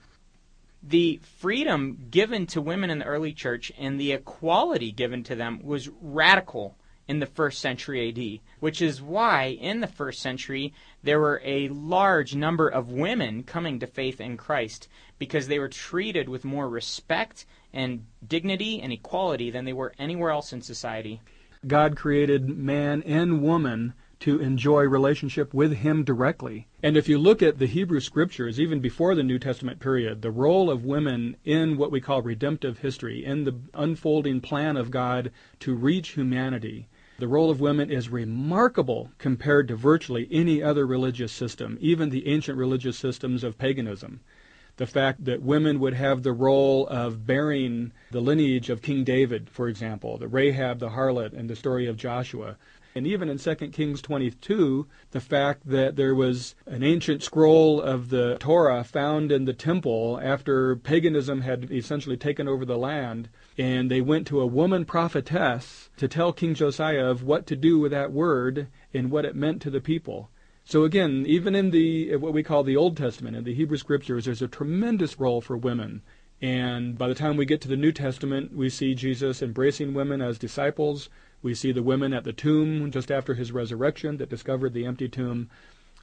The 0.88 1.18
freedom 1.38 2.06
given 2.10 2.46
to 2.46 2.60
women 2.60 2.90
in 2.90 3.00
the 3.00 3.06
early 3.06 3.32
church 3.32 3.72
and 3.76 3.98
the 3.98 4.12
equality 4.12 4.92
given 4.92 5.24
to 5.24 5.34
them 5.34 5.60
was 5.64 5.88
radical 6.00 6.76
in 7.08 7.18
the 7.18 7.26
first 7.26 7.60
century 7.60 8.08
AD, 8.08 8.40
which 8.60 8.80
is 8.80 9.02
why 9.02 9.46
in 9.60 9.80
the 9.80 9.88
first 9.88 10.22
century 10.22 10.72
there 11.02 11.18
were 11.18 11.42
a 11.44 11.68
large 11.70 12.36
number 12.36 12.68
of 12.68 12.92
women 12.92 13.42
coming 13.42 13.80
to 13.80 13.86
faith 13.88 14.20
in 14.20 14.36
Christ 14.36 14.86
because 15.18 15.48
they 15.48 15.58
were 15.58 15.68
treated 15.68 16.28
with 16.28 16.44
more 16.44 16.68
respect 16.68 17.46
and 17.72 18.06
dignity 18.24 18.80
and 18.80 18.92
equality 18.92 19.50
than 19.50 19.64
they 19.64 19.72
were 19.72 19.92
anywhere 19.98 20.30
else 20.30 20.52
in 20.52 20.62
society. 20.62 21.20
God 21.66 21.96
created 21.96 22.48
man 22.48 23.02
and 23.02 23.42
woman 23.42 23.94
to 24.20 24.40
enjoy 24.40 24.82
relationship 24.82 25.52
with 25.52 25.74
him 25.74 26.02
directly. 26.02 26.66
And 26.82 26.96
if 26.96 27.08
you 27.08 27.18
look 27.18 27.42
at 27.42 27.58
the 27.58 27.66
Hebrew 27.66 28.00
scriptures, 28.00 28.58
even 28.58 28.80
before 28.80 29.14
the 29.14 29.22
New 29.22 29.38
Testament 29.38 29.78
period, 29.78 30.22
the 30.22 30.30
role 30.30 30.70
of 30.70 30.84
women 30.84 31.36
in 31.44 31.76
what 31.76 31.90
we 31.90 32.00
call 32.00 32.22
redemptive 32.22 32.78
history, 32.78 33.24
in 33.24 33.44
the 33.44 33.56
unfolding 33.74 34.40
plan 34.40 34.76
of 34.76 34.90
God 34.90 35.30
to 35.60 35.74
reach 35.74 36.10
humanity, 36.10 36.88
the 37.18 37.28
role 37.28 37.50
of 37.50 37.60
women 37.60 37.90
is 37.90 38.08
remarkable 38.08 39.10
compared 39.18 39.68
to 39.68 39.76
virtually 39.76 40.28
any 40.30 40.62
other 40.62 40.86
religious 40.86 41.32
system, 41.32 41.78
even 41.80 42.10
the 42.10 42.26
ancient 42.26 42.58
religious 42.58 42.98
systems 42.98 43.42
of 43.44 43.58
paganism 43.58 44.20
the 44.76 44.86
fact 44.86 45.24
that 45.24 45.42
women 45.42 45.80
would 45.80 45.94
have 45.94 46.22
the 46.22 46.32
role 46.32 46.86
of 46.88 47.26
bearing 47.26 47.92
the 48.10 48.20
lineage 48.20 48.68
of 48.68 48.82
King 48.82 49.04
David, 49.04 49.48
for 49.48 49.68
example, 49.68 50.18
the 50.18 50.28
Rahab 50.28 50.78
the 50.78 50.90
harlot 50.90 51.32
and 51.32 51.48
the 51.48 51.56
story 51.56 51.86
of 51.86 51.96
Joshua. 51.96 52.56
And 52.96 53.06
even 53.06 53.28
in 53.28 53.36
2 53.36 53.54
Kings 53.72 54.00
22, 54.00 54.86
the 55.10 55.20
fact 55.20 55.68
that 55.68 55.96
there 55.96 56.14
was 56.14 56.54
an 56.64 56.82
ancient 56.82 57.22
scroll 57.22 57.78
of 57.78 58.08
the 58.08 58.38
Torah 58.40 58.84
found 58.84 59.30
in 59.30 59.44
the 59.44 59.52
temple 59.52 60.18
after 60.22 60.76
paganism 60.76 61.42
had 61.42 61.70
essentially 61.70 62.16
taken 62.16 62.48
over 62.48 62.64
the 62.64 62.78
land, 62.78 63.28
and 63.58 63.90
they 63.90 64.00
went 64.00 64.26
to 64.28 64.40
a 64.40 64.46
woman 64.46 64.86
prophetess 64.86 65.90
to 65.98 66.08
tell 66.08 66.32
King 66.32 66.54
Josiah 66.54 67.04
of 67.04 67.22
what 67.22 67.46
to 67.48 67.54
do 67.54 67.78
with 67.78 67.92
that 67.92 68.12
word 68.12 68.68
and 68.94 69.10
what 69.10 69.26
it 69.26 69.36
meant 69.36 69.60
to 69.60 69.70
the 69.70 69.82
people. 69.82 70.30
So 70.64 70.84
again, 70.84 71.26
even 71.28 71.54
in 71.54 71.72
the 71.72 72.14
uh, 72.14 72.18
what 72.18 72.32
we 72.32 72.42
call 72.42 72.64
the 72.64 72.78
Old 72.78 72.96
Testament 72.96 73.36
in 73.36 73.44
the 73.44 73.54
Hebrew 73.54 73.76
Scriptures, 73.76 74.24
there's 74.24 74.40
a 74.40 74.48
tremendous 74.48 75.20
role 75.20 75.42
for 75.42 75.58
women. 75.58 76.00
And 76.40 76.96
by 76.96 77.08
the 77.08 77.14
time 77.14 77.36
we 77.36 77.44
get 77.44 77.60
to 77.62 77.68
the 77.68 77.76
New 77.76 77.92
Testament, 77.92 78.54
we 78.54 78.70
see 78.70 78.94
Jesus 78.94 79.42
embracing 79.42 79.92
women 79.92 80.22
as 80.22 80.38
disciples. 80.38 81.10
We 81.46 81.54
see 81.54 81.70
the 81.70 81.80
women 81.80 82.12
at 82.12 82.24
the 82.24 82.32
tomb 82.32 82.90
just 82.90 83.08
after 83.08 83.34
his 83.34 83.52
resurrection 83.52 84.16
that 84.16 84.28
discovered 84.28 84.72
the 84.72 84.84
empty 84.84 85.08
tomb. 85.08 85.48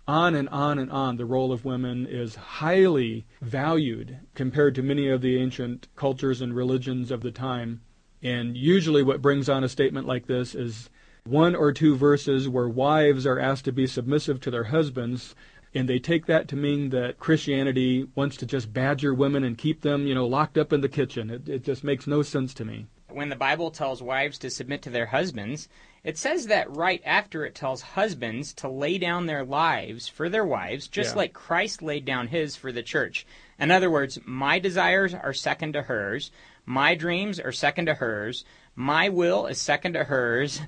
On 0.07 0.35
and 0.35 0.47
on 0.47 0.79
and 0.79 0.89
on, 0.89 1.17
the 1.17 1.25
role 1.25 1.51
of 1.51 1.65
women 1.65 2.05
is 2.05 2.35
highly 2.35 3.25
valued 3.41 4.19
compared 4.35 4.73
to 4.75 4.81
many 4.81 5.09
of 5.09 5.19
the 5.19 5.37
ancient 5.37 5.89
cultures 5.97 6.39
and 6.39 6.55
religions 6.55 7.11
of 7.11 7.23
the 7.23 7.31
time. 7.31 7.81
And 8.21 8.55
usually, 8.55 9.03
what 9.03 9.21
brings 9.21 9.49
on 9.49 9.65
a 9.65 9.67
statement 9.67 10.07
like 10.07 10.27
this 10.27 10.55
is 10.55 10.89
one 11.25 11.55
or 11.55 11.73
two 11.73 11.97
verses 11.97 12.47
where 12.47 12.69
wives 12.69 13.27
are 13.27 13.37
asked 13.37 13.65
to 13.65 13.73
be 13.73 13.85
submissive 13.85 14.39
to 14.39 14.49
their 14.49 14.71
husbands, 14.71 15.35
and 15.73 15.89
they 15.89 15.99
take 15.99 16.25
that 16.27 16.47
to 16.47 16.55
mean 16.55 16.87
that 16.91 17.19
Christianity 17.19 18.07
wants 18.15 18.37
to 18.37 18.45
just 18.45 18.71
badger 18.71 19.13
women 19.13 19.43
and 19.43 19.57
keep 19.57 19.81
them, 19.81 20.07
you 20.07 20.15
know, 20.15 20.25
locked 20.25 20.57
up 20.57 20.71
in 20.71 20.79
the 20.79 20.87
kitchen. 20.87 21.29
It, 21.29 21.49
it 21.49 21.63
just 21.65 21.83
makes 21.83 22.07
no 22.07 22.21
sense 22.21 22.53
to 22.53 22.63
me. 22.63 22.85
When 23.13 23.29
the 23.29 23.35
Bible 23.35 23.71
tells 23.71 24.01
wives 24.01 24.37
to 24.39 24.49
submit 24.49 24.81
to 24.83 24.89
their 24.89 25.07
husbands, 25.07 25.69
it 26.03 26.17
says 26.17 26.47
that 26.47 26.75
right 26.75 27.01
after 27.05 27.45
it 27.45 27.55
tells 27.55 27.81
husbands 27.81 28.53
to 28.55 28.67
lay 28.67 28.97
down 28.97 29.25
their 29.25 29.45
lives 29.45 30.07
for 30.09 30.27
their 30.29 30.45
wives, 30.45 30.87
just 30.87 31.11
Yeah. 31.13 31.17
like 31.19 31.33
Christ 31.33 31.81
laid 31.81 32.05
down 32.05 32.27
his 32.27 32.55
for 32.55 32.71
the 32.71 32.83
church. 32.83 33.25
In 33.59 33.71
other 33.71 33.89
words, 33.89 34.19
my 34.25 34.59
desires 34.59 35.13
are 35.13 35.33
second 35.33 35.73
to 35.73 35.83
hers, 35.83 36.31
my 36.65 36.95
dreams 36.95 37.39
are 37.39 37.51
second 37.51 37.85
to 37.85 37.93
hers, 37.95 38.43
my 38.75 39.09
will 39.09 39.45
is 39.47 39.59
second 39.61 39.93
to 39.93 40.05
hers. 40.05 40.59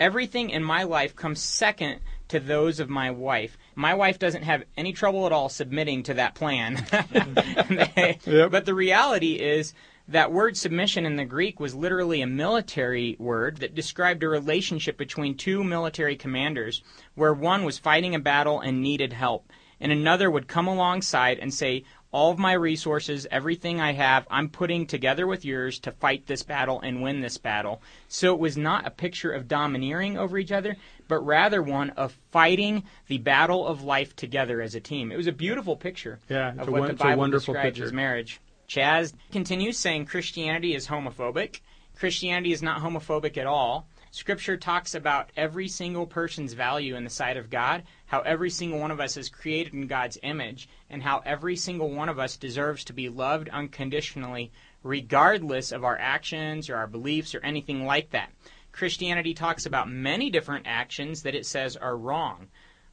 Everything 0.00 0.50
in 0.50 0.62
my 0.64 0.82
life 0.82 1.14
comes 1.14 1.40
second 1.40 2.00
to 2.26 2.40
those 2.40 2.80
of 2.80 2.90
my 2.90 3.12
wife. 3.12 3.56
My 3.76 3.94
wife 3.94 4.18
doesn't 4.18 4.42
have 4.42 4.64
any 4.76 4.92
trouble 4.92 5.24
at 5.26 5.32
all 5.32 5.48
submitting 5.48 6.02
to 6.04 6.14
that 6.14 6.34
plan. 6.34 6.84
Yep. 8.26 8.50
But 8.50 8.64
the 8.66 8.74
reality 8.74 9.34
is 9.34 9.72
that 10.08 10.32
word 10.32 10.56
submission 10.56 11.06
in 11.06 11.16
the 11.16 11.24
Greek 11.24 11.58
was 11.58 11.74
literally 11.74 12.20
a 12.20 12.26
military 12.26 13.16
word 13.18 13.58
that 13.58 13.74
described 13.74 14.22
a 14.22 14.28
relationship 14.28 14.96
between 14.98 15.36
two 15.36 15.64
military 15.64 16.16
commanders 16.16 16.82
where 17.14 17.32
one 17.32 17.64
was 17.64 17.78
fighting 17.78 18.14
a 18.14 18.18
battle 18.18 18.60
and 18.60 18.82
needed 18.82 19.12
help, 19.12 19.50
and 19.80 19.90
another 19.90 20.30
would 20.30 20.46
come 20.46 20.66
alongside 20.68 21.38
and 21.38 21.52
say, 21.54 21.84
all 22.12 22.30
of 22.30 22.38
my 22.38 22.52
resources, 22.52 23.26
everything 23.32 23.80
I 23.80 23.92
have, 23.92 24.24
I'm 24.30 24.48
putting 24.48 24.86
together 24.86 25.26
with 25.26 25.44
yours 25.44 25.80
to 25.80 25.90
fight 25.90 26.28
this 26.28 26.44
battle 26.44 26.80
and 26.80 27.02
win 27.02 27.20
this 27.20 27.38
battle. 27.38 27.82
So 28.06 28.32
it 28.34 28.38
was 28.38 28.56
not 28.56 28.86
a 28.86 28.90
picture 28.90 29.32
of 29.32 29.48
domineering 29.48 30.16
over 30.16 30.38
each 30.38 30.52
other, 30.52 30.76
but 31.08 31.18
rather 31.26 31.60
one 31.60 31.90
of 31.90 32.16
fighting 32.30 32.84
the 33.08 33.18
battle 33.18 33.66
of 33.66 33.82
life 33.82 34.14
together 34.14 34.60
as 34.62 34.76
a 34.76 34.80
team. 34.80 35.10
It 35.10 35.16
was 35.16 35.26
a 35.26 35.32
beautiful 35.32 35.74
picture 35.76 36.20
Yeah, 36.28 36.50
of 36.56 36.68
what 36.68 36.82
won- 36.82 36.88
the 36.90 36.94
Bible 36.94 37.18
wonderful 37.18 37.54
describes 37.54 37.78
picture. 37.78 37.84
as 37.86 37.92
marriage. 37.92 38.40
Chaz 38.68 39.12
continues 39.30 39.78
saying 39.78 40.06
Christianity 40.06 40.74
is 40.74 40.86
homophobic. 40.86 41.60
Christianity 41.96 42.52
is 42.52 42.62
not 42.62 42.80
homophobic 42.80 43.36
at 43.36 43.46
all. 43.46 43.86
Scripture 44.10 44.56
talks 44.56 44.94
about 44.94 45.30
every 45.36 45.66
single 45.66 46.06
person's 46.06 46.52
value 46.52 46.94
in 46.94 47.04
the 47.04 47.10
sight 47.10 47.36
of 47.36 47.50
God, 47.50 47.82
how 48.06 48.20
every 48.20 48.48
single 48.48 48.78
one 48.78 48.90
of 48.90 49.00
us 49.00 49.16
is 49.16 49.28
created 49.28 49.74
in 49.74 49.88
God's 49.88 50.18
image, 50.22 50.68
and 50.88 51.02
how 51.02 51.20
every 51.26 51.56
single 51.56 51.90
one 51.90 52.08
of 52.08 52.18
us 52.18 52.36
deserves 52.36 52.84
to 52.84 52.92
be 52.92 53.08
loved 53.08 53.48
unconditionally, 53.48 54.52
regardless 54.82 55.72
of 55.72 55.84
our 55.84 55.98
actions 55.98 56.70
or 56.70 56.76
our 56.76 56.86
beliefs 56.86 57.34
or 57.34 57.40
anything 57.40 57.86
like 57.86 58.10
that. 58.10 58.30
Christianity 58.70 59.34
talks 59.34 59.66
about 59.66 59.90
many 59.90 60.30
different 60.30 60.66
actions 60.66 61.22
that 61.22 61.34
it 61.34 61.46
says 61.46 61.76
are 61.76 61.96
wrong. 61.96 62.48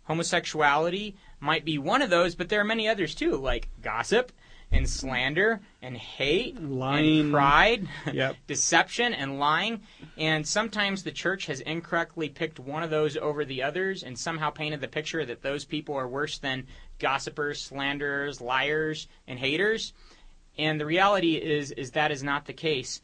Homosexuality 0.05 1.15
might 1.39 1.65
be 1.65 1.77
one 1.77 2.01
of 2.01 2.10
those, 2.10 2.36
but 2.36 2.49
there 2.49 2.62
are 2.62 2.65
many 2.65 2.88
others 2.88 3.13
too, 3.13 3.36
like 3.36 3.69
gossip 3.81 4.31
and 4.71 4.89
slander 4.89 5.60
and 5.81 5.97
hate 5.97 6.62
Lying. 6.62 7.19
and 7.19 7.31
pride, 7.34 7.88
Yep. 8.13 8.36
deception 8.47 9.13
and 9.13 9.39
lying. 9.39 9.81
And 10.17 10.47
sometimes 10.47 11.03
the 11.03 11.12
church 11.12 11.45
has 11.47 11.60
incorrectly 11.62 12.29
picked 12.29 12.60
one 12.60 12.84
of 12.84 12.89
those 12.89 13.17
over 13.17 13.43
the 13.45 13.63
others 13.63 14.03
and 14.03 14.17
somehow 14.17 14.49
painted 14.49 14.81
the 14.81 14.88
picture 14.88 15.25
that 15.25 15.41
those 15.41 15.65
people 15.65 15.95
are 15.95 16.07
worse 16.07 16.38
than 16.38 16.67
gossipers, 16.99 17.62
slanderers, 17.62 18.39
liars, 18.39 19.07
and 19.27 19.39
haters. 19.39 19.93
And 20.57 20.79
the 20.79 20.86
reality 20.86 21.36
is 21.36 21.71
is 21.71 21.91
that 21.91 22.12
is 22.12 22.23
not 22.23 22.45
the 22.45 22.53
case. 22.53 23.01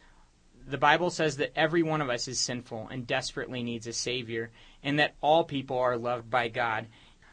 The 0.69 0.77
Bible 0.77 1.09
says 1.09 1.37
that 1.37 1.53
every 1.57 1.81
one 1.81 2.01
of 2.01 2.09
us 2.09 2.27
is 2.27 2.39
sinful 2.39 2.89
and 2.91 3.07
desperately 3.07 3.63
needs 3.63 3.87
a 3.87 3.93
savior 3.93 4.51
and 4.83 4.99
that 4.99 5.15
all 5.21 5.45
people 5.45 5.77
are 5.79 5.97
loved 5.97 6.29
by 6.29 6.49
God. 6.49 6.87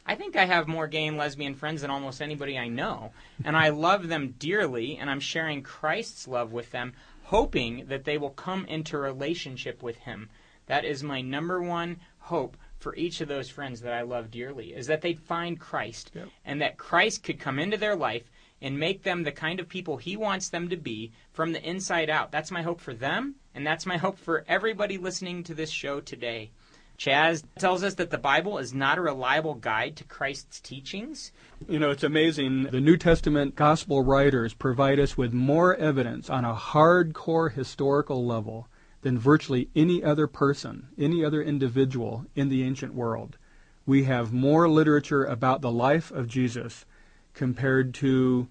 I 0.06 0.14
think 0.16 0.36
I 0.36 0.44
have 0.44 0.68
more 0.68 0.86
gay 0.86 1.06
and 1.06 1.16
lesbian 1.16 1.54
friends 1.54 1.80
than 1.80 1.90
almost 1.90 2.20
anybody 2.20 2.58
I 2.58 2.68
know, 2.68 3.12
and 3.44 3.56
I 3.56 3.70
love 3.70 4.08
them 4.08 4.34
dearly, 4.38 4.98
and 4.98 5.08
I'm 5.08 5.20
sharing 5.20 5.62
Christ's 5.62 6.28
love 6.28 6.52
with 6.52 6.70
them, 6.72 6.92
hoping 7.24 7.86
that 7.86 8.04
they 8.04 8.18
will 8.18 8.30
come 8.30 8.66
into 8.66 8.98
relationship 8.98 9.82
with 9.82 9.96
Him. 9.98 10.28
That 10.66 10.84
is 10.84 11.02
my 11.02 11.22
number 11.22 11.62
one 11.62 12.00
hope 12.18 12.56
for 12.78 12.94
each 12.96 13.22
of 13.22 13.28
those 13.28 13.48
friends 13.48 13.80
that 13.80 13.94
I 13.94 14.02
love 14.02 14.30
dearly, 14.30 14.74
is 14.74 14.86
that 14.88 15.00
they'd 15.00 15.20
find 15.20 15.58
Christ, 15.58 16.10
Yep. 16.14 16.28
and 16.44 16.60
that 16.60 16.76
Christ 16.76 17.22
could 17.22 17.40
come 17.40 17.58
into 17.58 17.78
their 17.78 17.96
life 17.96 18.30
and 18.60 18.78
make 18.78 19.02
them 19.02 19.22
the 19.22 19.32
kind 19.32 19.58
of 19.58 19.68
people 19.68 19.96
He 19.96 20.16
wants 20.18 20.50
them 20.50 20.68
to 20.68 20.76
be 20.76 21.12
from 21.32 21.52
the 21.52 21.62
inside 21.66 22.10
out. 22.10 22.30
That's 22.30 22.50
my 22.50 22.62
hope 22.62 22.80
for 22.80 22.92
them, 22.92 23.36
and 23.54 23.66
that's 23.66 23.86
my 23.86 23.96
hope 23.96 24.18
for 24.18 24.44
everybody 24.48 24.98
listening 24.98 25.44
to 25.44 25.54
this 25.54 25.70
show 25.70 26.00
today. 26.00 26.50
Chaz 26.98 27.42
tells 27.58 27.82
us 27.82 27.94
that 27.94 28.10
the 28.10 28.18
Bible 28.18 28.58
is 28.58 28.72
not 28.72 28.98
a 28.98 29.02
reliable 29.02 29.54
guide 29.54 29.96
to 29.96 30.04
Christ's 30.04 30.60
teachings. 30.60 31.32
You 31.68 31.78
know, 31.78 31.90
it's 31.90 32.04
amazing. 32.04 32.64
The 32.64 32.80
New 32.80 32.96
Testament 32.96 33.56
gospel 33.56 34.02
writers 34.02 34.54
provide 34.54 35.00
us 35.00 35.16
with 35.16 35.32
more 35.32 35.74
evidence 35.74 36.30
on 36.30 36.44
a 36.44 36.54
hardcore 36.54 37.52
historical 37.52 38.24
level 38.24 38.68
than 39.02 39.18
virtually 39.18 39.68
any 39.74 40.02
other 40.02 40.26
person, 40.26 40.88
any 40.96 41.24
other 41.24 41.42
individual 41.42 42.26
in 42.34 42.48
the 42.48 42.62
ancient 42.62 42.94
world. 42.94 43.38
We 43.86 44.04
have 44.04 44.32
more 44.32 44.68
literature 44.68 45.24
about 45.24 45.60
the 45.60 45.72
life 45.72 46.10
of 46.10 46.28
Jesus 46.28 46.86
compared 47.34 47.92
to, 47.94 48.48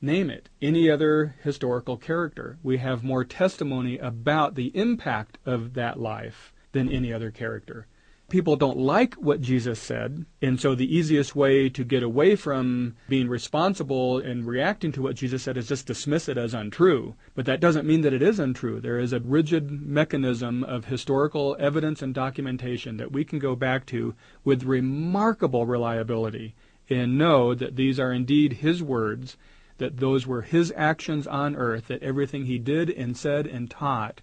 name 0.00 0.30
it, 0.30 0.48
any 0.60 0.90
other 0.90 1.34
historical 1.42 1.96
character. 1.96 2.58
We 2.62 2.76
have 2.76 3.02
more 3.02 3.24
testimony 3.24 3.98
about 3.98 4.54
the 4.54 4.70
impact 4.76 5.38
of 5.46 5.74
that 5.74 5.98
life 5.98 6.52
than 6.76 6.88
any 6.90 7.12
other 7.12 7.30
character 7.30 7.86
people 8.28 8.56
don't 8.56 8.78
like 8.78 9.14
what 9.14 9.40
Jesus 9.40 9.80
said, 9.80 10.26
and 10.42 10.60
so 10.60 10.74
the 10.74 10.96
easiest 10.96 11.36
way 11.36 11.68
to 11.68 11.84
get 11.84 12.02
away 12.02 12.34
from 12.34 12.96
being 13.08 13.28
responsible 13.28 14.18
and 14.18 14.46
reacting 14.46 14.90
to 14.92 15.02
what 15.02 15.14
Jesus 15.14 15.44
said 15.44 15.56
is 15.56 15.68
just 15.68 15.86
dismiss 15.86 16.28
it 16.28 16.36
as 16.36 16.52
untrue. 16.52 17.14
But 17.34 17.46
that 17.46 17.60
doesn't 17.60 17.86
mean 17.86 18.00
that 18.00 18.12
it 18.12 18.22
is 18.22 18.40
untrue. 18.40 18.80
There 18.80 18.98
is 18.98 19.12
a 19.12 19.20
rigid 19.20 19.70
mechanism 19.70 20.64
of 20.64 20.86
historical 20.86 21.56
evidence 21.60 22.02
and 22.02 22.12
documentation 22.12 22.96
that 22.96 23.12
we 23.12 23.24
can 23.24 23.38
go 23.38 23.54
back 23.54 23.86
to 23.86 24.14
with 24.44 24.64
remarkable 24.64 25.64
reliability 25.64 26.54
and 26.90 27.18
know 27.18 27.54
that 27.54 27.76
these 27.76 28.00
are 28.00 28.12
indeed 28.12 28.54
his 28.54 28.82
words, 28.82 29.36
that 29.78 29.98
those 29.98 30.26
were 30.26 30.42
his 30.42 30.72
actions 30.76 31.26
on 31.26 31.54
earth, 31.54 31.86
that 31.88 32.02
everything 32.02 32.46
he 32.46 32.58
did 32.58 32.90
and 32.90 33.16
said 33.16 33.46
and 33.46 33.70
taught 33.70 34.20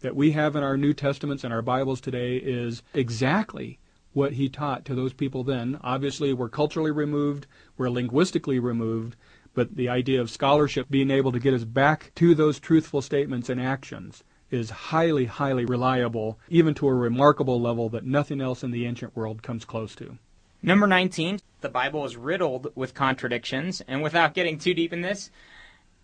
that 0.00 0.16
we 0.16 0.32
have 0.32 0.56
in 0.56 0.62
our 0.62 0.76
New 0.76 0.94
Testaments 0.94 1.44
and 1.44 1.52
our 1.52 1.62
Bibles 1.62 2.00
today 2.00 2.36
is 2.36 2.82
exactly 2.94 3.78
what 4.12 4.32
he 4.32 4.48
taught 4.48 4.84
to 4.86 4.94
those 4.94 5.12
people 5.12 5.44
then. 5.44 5.78
Obviously, 5.82 6.32
we're 6.32 6.48
culturally 6.48 6.90
removed, 6.90 7.46
we're 7.76 7.90
linguistically 7.90 8.58
removed, 8.58 9.14
but 9.54 9.76
the 9.76 9.88
idea 9.88 10.20
of 10.20 10.30
scholarship 10.30 10.88
being 10.90 11.10
able 11.10 11.32
to 11.32 11.38
get 11.38 11.54
us 11.54 11.64
back 11.64 12.12
to 12.16 12.34
those 12.34 12.58
truthful 12.58 13.02
statements 13.02 13.48
and 13.48 13.60
actions 13.60 14.24
is 14.50 14.70
highly, 14.70 15.26
highly 15.26 15.64
reliable, 15.64 16.38
even 16.48 16.74
to 16.74 16.88
a 16.88 16.94
remarkable 16.94 17.60
level 17.60 17.88
that 17.88 18.04
nothing 18.04 18.40
else 18.40 18.64
in 18.64 18.70
the 18.70 18.86
ancient 18.86 19.14
world 19.14 19.42
comes 19.42 19.64
close 19.64 19.94
to. 19.94 20.18
Number 20.62 20.86
19, 20.86 21.40
the 21.60 21.68
Bible 21.68 22.04
is 22.04 22.16
riddled 22.16 22.72
with 22.74 22.94
contradictions, 22.94 23.80
and 23.86 24.02
without 24.02 24.34
getting 24.34 24.58
too 24.58 24.74
deep 24.74 24.92
in 24.92 25.02
this, 25.02 25.30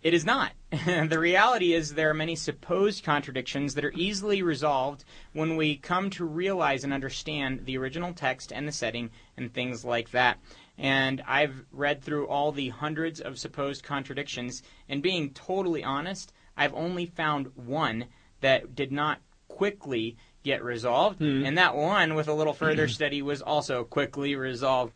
it 0.02 0.14
is 0.14 0.24
not. 0.24 0.52
the 0.86 1.18
reality 1.18 1.72
is 1.72 1.94
there 1.94 2.10
are 2.10 2.14
many 2.14 2.36
supposed 2.36 3.04
contradictions 3.04 3.74
that 3.74 3.84
are 3.84 3.92
easily 3.94 4.42
resolved 4.42 5.04
when 5.32 5.56
we 5.56 5.76
come 5.76 6.10
to 6.10 6.24
realize 6.24 6.84
and 6.84 6.92
understand 6.92 7.64
the 7.64 7.78
original 7.78 8.12
text 8.12 8.52
and 8.52 8.68
the 8.68 8.72
setting 8.72 9.10
and 9.36 9.52
things 9.52 9.84
like 9.84 10.10
that. 10.10 10.38
And 10.78 11.22
I've 11.26 11.64
read 11.72 12.02
through 12.02 12.28
all 12.28 12.52
the 12.52 12.68
hundreds 12.68 13.20
of 13.20 13.38
supposed 13.38 13.82
contradictions, 13.82 14.62
and 14.88 15.02
being 15.02 15.30
totally 15.30 15.82
honest, 15.82 16.32
I've 16.56 16.74
only 16.74 17.06
found 17.06 17.50
one 17.54 18.06
that 18.40 18.74
did 18.74 18.92
not 18.92 19.20
quickly 19.48 20.16
get 20.42 20.62
resolved, 20.62 21.18
hmm. 21.18 21.44
and 21.44 21.58
that 21.58 21.74
one, 21.74 22.14
with 22.14 22.28
a 22.28 22.34
little 22.34 22.52
further 22.52 22.86
study, 22.88 23.22
was 23.22 23.42
also 23.42 23.84
quickly 23.84 24.36
resolved. 24.36 24.92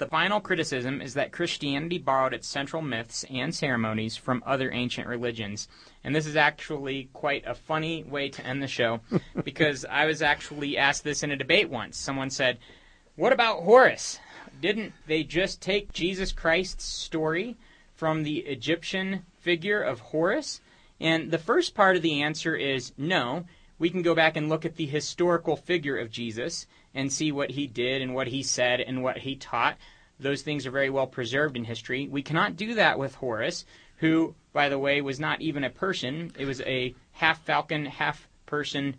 The 0.00 0.06
final 0.06 0.40
criticism 0.40 1.02
is 1.02 1.12
that 1.12 1.30
Christianity 1.30 1.98
borrowed 1.98 2.32
its 2.32 2.48
central 2.48 2.80
myths 2.80 3.22
and 3.24 3.54
ceremonies 3.54 4.16
from 4.16 4.42
other 4.46 4.72
ancient 4.72 5.06
religions. 5.06 5.68
And 6.02 6.16
this 6.16 6.26
is 6.26 6.36
actually 6.36 7.10
quite 7.12 7.44
a 7.46 7.54
funny 7.54 8.04
way 8.04 8.30
to 8.30 8.46
end 8.46 8.62
the 8.62 8.66
show 8.66 9.00
because 9.44 9.84
I 9.84 10.06
was 10.06 10.22
actually 10.22 10.78
asked 10.78 11.04
this 11.04 11.22
in 11.22 11.30
a 11.30 11.36
debate 11.36 11.68
once. 11.68 11.98
Someone 11.98 12.30
said, 12.30 12.56
What 13.14 13.34
about 13.34 13.64
Horus? 13.64 14.18
Didn't 14.58 14.94
they 15.06 15.22
just 15.22 15.60
take 15.60 15.92
Jesus 15.92 16.32
Christ's 16.32 16.84
story 16.84 17.58
from 17.94 18.22
the 18.22 18.38
Egyptian 18.38 19.26
figure 19.38 19.82
of 19.82 20.00
Horus? 20.00 20.62
And 20.98 21.30
the 21.30 21.36
first 21.36 21.74
part 21.74 21.96
of 21.96 22.00
the 22.00 22.22
answer 22.22 22.56
is 22.56 22.92
no. 22.96 23.44
We 23.78 23.90
can 23.90 24.00
go 24.00 24.14
back 24.14 24.34
and 24.34 24.48
look 24.48 24.64
at 24.64 24.76
the 24.76 24.86
historical 24.86 25.56
figure 25.56 25.98
of 25.98 26.10
Jesus 26.10 26.66
and 26.94 27.12
see 27.12 27.32
what 27.32 27.50
he 27.50 27.66
did 27.66 28.02
and 28.02 28.14
what 28.14 28.28
he 28.28 28.42
said 28.42 28.80
and 28.80 29.02
what 29.02 29.18
he 29.18 29.36
taught. 29.36 29.76
Those 30.18 30.42
things 30.42 30.66
are 30.66 30.70
very 30.70 30.90
well 30.90 31.06
preserved 31.06 31.56
in 31.56 31.64
history. 31.64 32.08
We 32.08 32.22
cannot 32.22 32.56
do 32.56 32.74
that 32.74 32.98
with 32.98 33.14
Horus, 33.14 33.64
who, 33.96 34.34
by 34.52 34.68
the 34.68 34.78
way, 34.78 35.00
was 35.00 35.20
not 35.20 35.40
even 35.40 35.64
a 35.64 35.70
person. 35.70 36.32
It 36.38 36.46
was 36.46 36.60
a 36.62 36.94
half 37.12 37.42
falcon, 37.44 37.86
half 37.86 38.28
person 38.46 38.96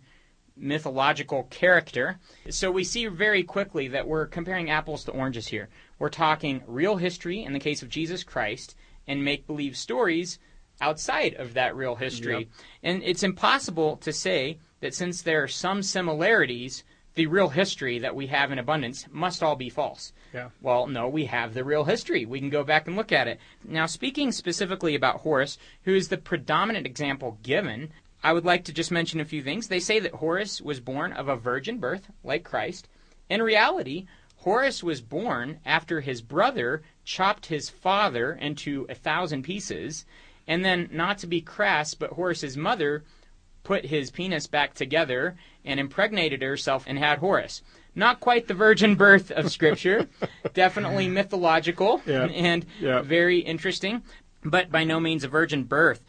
mythological 0.56 1.44
character. 1.44 2.18
So 2.50 2.70
we 2.70 2.84
see 2.84 3.06
very 3.06 3.42
quickly 3.42 3.88
that 3.88 4.06
we're 4.06 4.26
comparing 4.26 4.70
apples 4.70 5.04
to 5.04 5.12
oranges 5.12 5.46
here. 5.46 5.68
We're 5.98 6.10
talking 6.10 6.62
real 6.66 6.96
history 6.96 7.42
in 7.42 7.52
the 7.52 7.60
case 7.60 7.82
of 7.82 7.88
Jesus 7.88 8.24
Christ 8.24 8.76
and 9.06 9.24
make 9.24 9.46
believe 9.46 9.76
stories 9.76 10.38
outside 10.80 11.34
of 11.34 11.54
that 11.54 11.76
real 11.76 11.96
history. 11.96 12.38
Yep. 12.38 12.48
And 12.82 13.02
it's 13.02 13.22
impossible 13.22 13.96
to 13.98 14.12
say 14.12 14.58
that 14.80 14.94
since 14.94 15.22
there 15.22 15.42
are 15.42 15.48
some 15.48 15.82
similarities, 15.82 16.84
the 17.14 17.26
real 17.26 17.48
history 17.48 17.98
that 17.98 18.14
we 18.14 18.26
have 18.28 18.50
in 18.52 18.58
abundance 18.58 19.06
must 19.10 19.42
all 19.42 19.56
be 19.56 19.68
false. 19.68 20.12
Yeah. 20.32 20.48
Well, 20.62 20.86
no, 20.86 21.08
we 21.08 21.26
have 21.26 21.52
the 21.52 21.64
real 21.64 21.84
history. 21.84 22.24
We 22.24 22.38
can 22.38 22.50
go 22.50 22.64
back 22.64 22.86
and 22.86 22.96
look 22.96 23.12
at 23.12 23.28
it. 23.28 23.38
Now, 23.64 23.86
speaking 23.86 24.32
specifically 24.32 24.94
about 24.94 25.20
Horus, 25.20 25.58
who 25.84 25.94
is 25.94 26.08
the 26.08 26.16
predominant 26.16 26.86
example 26.86 27.38
given, 27.42 27.90
I 28.22 28.32
would 28.32 28.44
like 28.44 28.64
to 28.64 28.72
just 28.72 28.90
mention 28.90 29.20
a 29.20 29.26
few 29.26 29.42
things. 29.42 29.68
They 29.68 29.80
say 29.80 29.98
that 30.00 30.14
Horus 30.14 30.60
was 30.60 30.80
born 30.80 31.12
of 31.12 31.28
a 31.28 31.36
virgin 31.36 31.78
birth, 31.78 32.08
like 32.24 32.44
Christ. 32.44 32.88
In 33.28 33.42
reality, 33.42 34.06
Horus 34.36 34.82
was 34.82 35.00
born 35.00 35.60
after 35.64 36.00
his 36.00 36.22
brother 36.22 36.82
chopped 37.04 37.46
his 37.46 37.68
father 37.68 38.32
into 38.32 38.86
a 38.88 38.94
thousand 38.94 39.42
pieces, 39.42 40.06
and 40.46 40.64
then, 40.64 40.88
not 40.90 41.18
to 41.18 41.26
be 41.26 41.40
crass, 41.40 41.94
but 41.94 42.10
Horus's 42.10 42.56
mother 42.56 43.04
put 43.62 43.86
his 43.86 44.10
penis 44.10 44.46
back 44.46 44.74
together 44.74 45.36
and 45.64 45.78
impregnated 45.80 46.42
herself 46.42 46.84
and 46.86 46.98
had 46.98 47.18
Horus. 47.18 47.62
Not 47.94 48.20
quite 48.20 48.48
the 48.48 48.54
virgin 48.54 48.94
birth 48.94 49.30
of 49.30 49.50
Scripture, 49.52 50.08
definitely 50.54 51.08
mythological 51.08 52.00
Yeah. 52.06 52.24
and 52.26 52.64
Yeah. 52.80 53.02
very 53.02 53.38
interesting. 53.40 54.02
but 54.44 54.72
by 54.72 54.82
no 54.82 54.98
means 54.98 55.22
a 55.22 55.28
virgin 55.28 55.62
birth. 55.64 56.02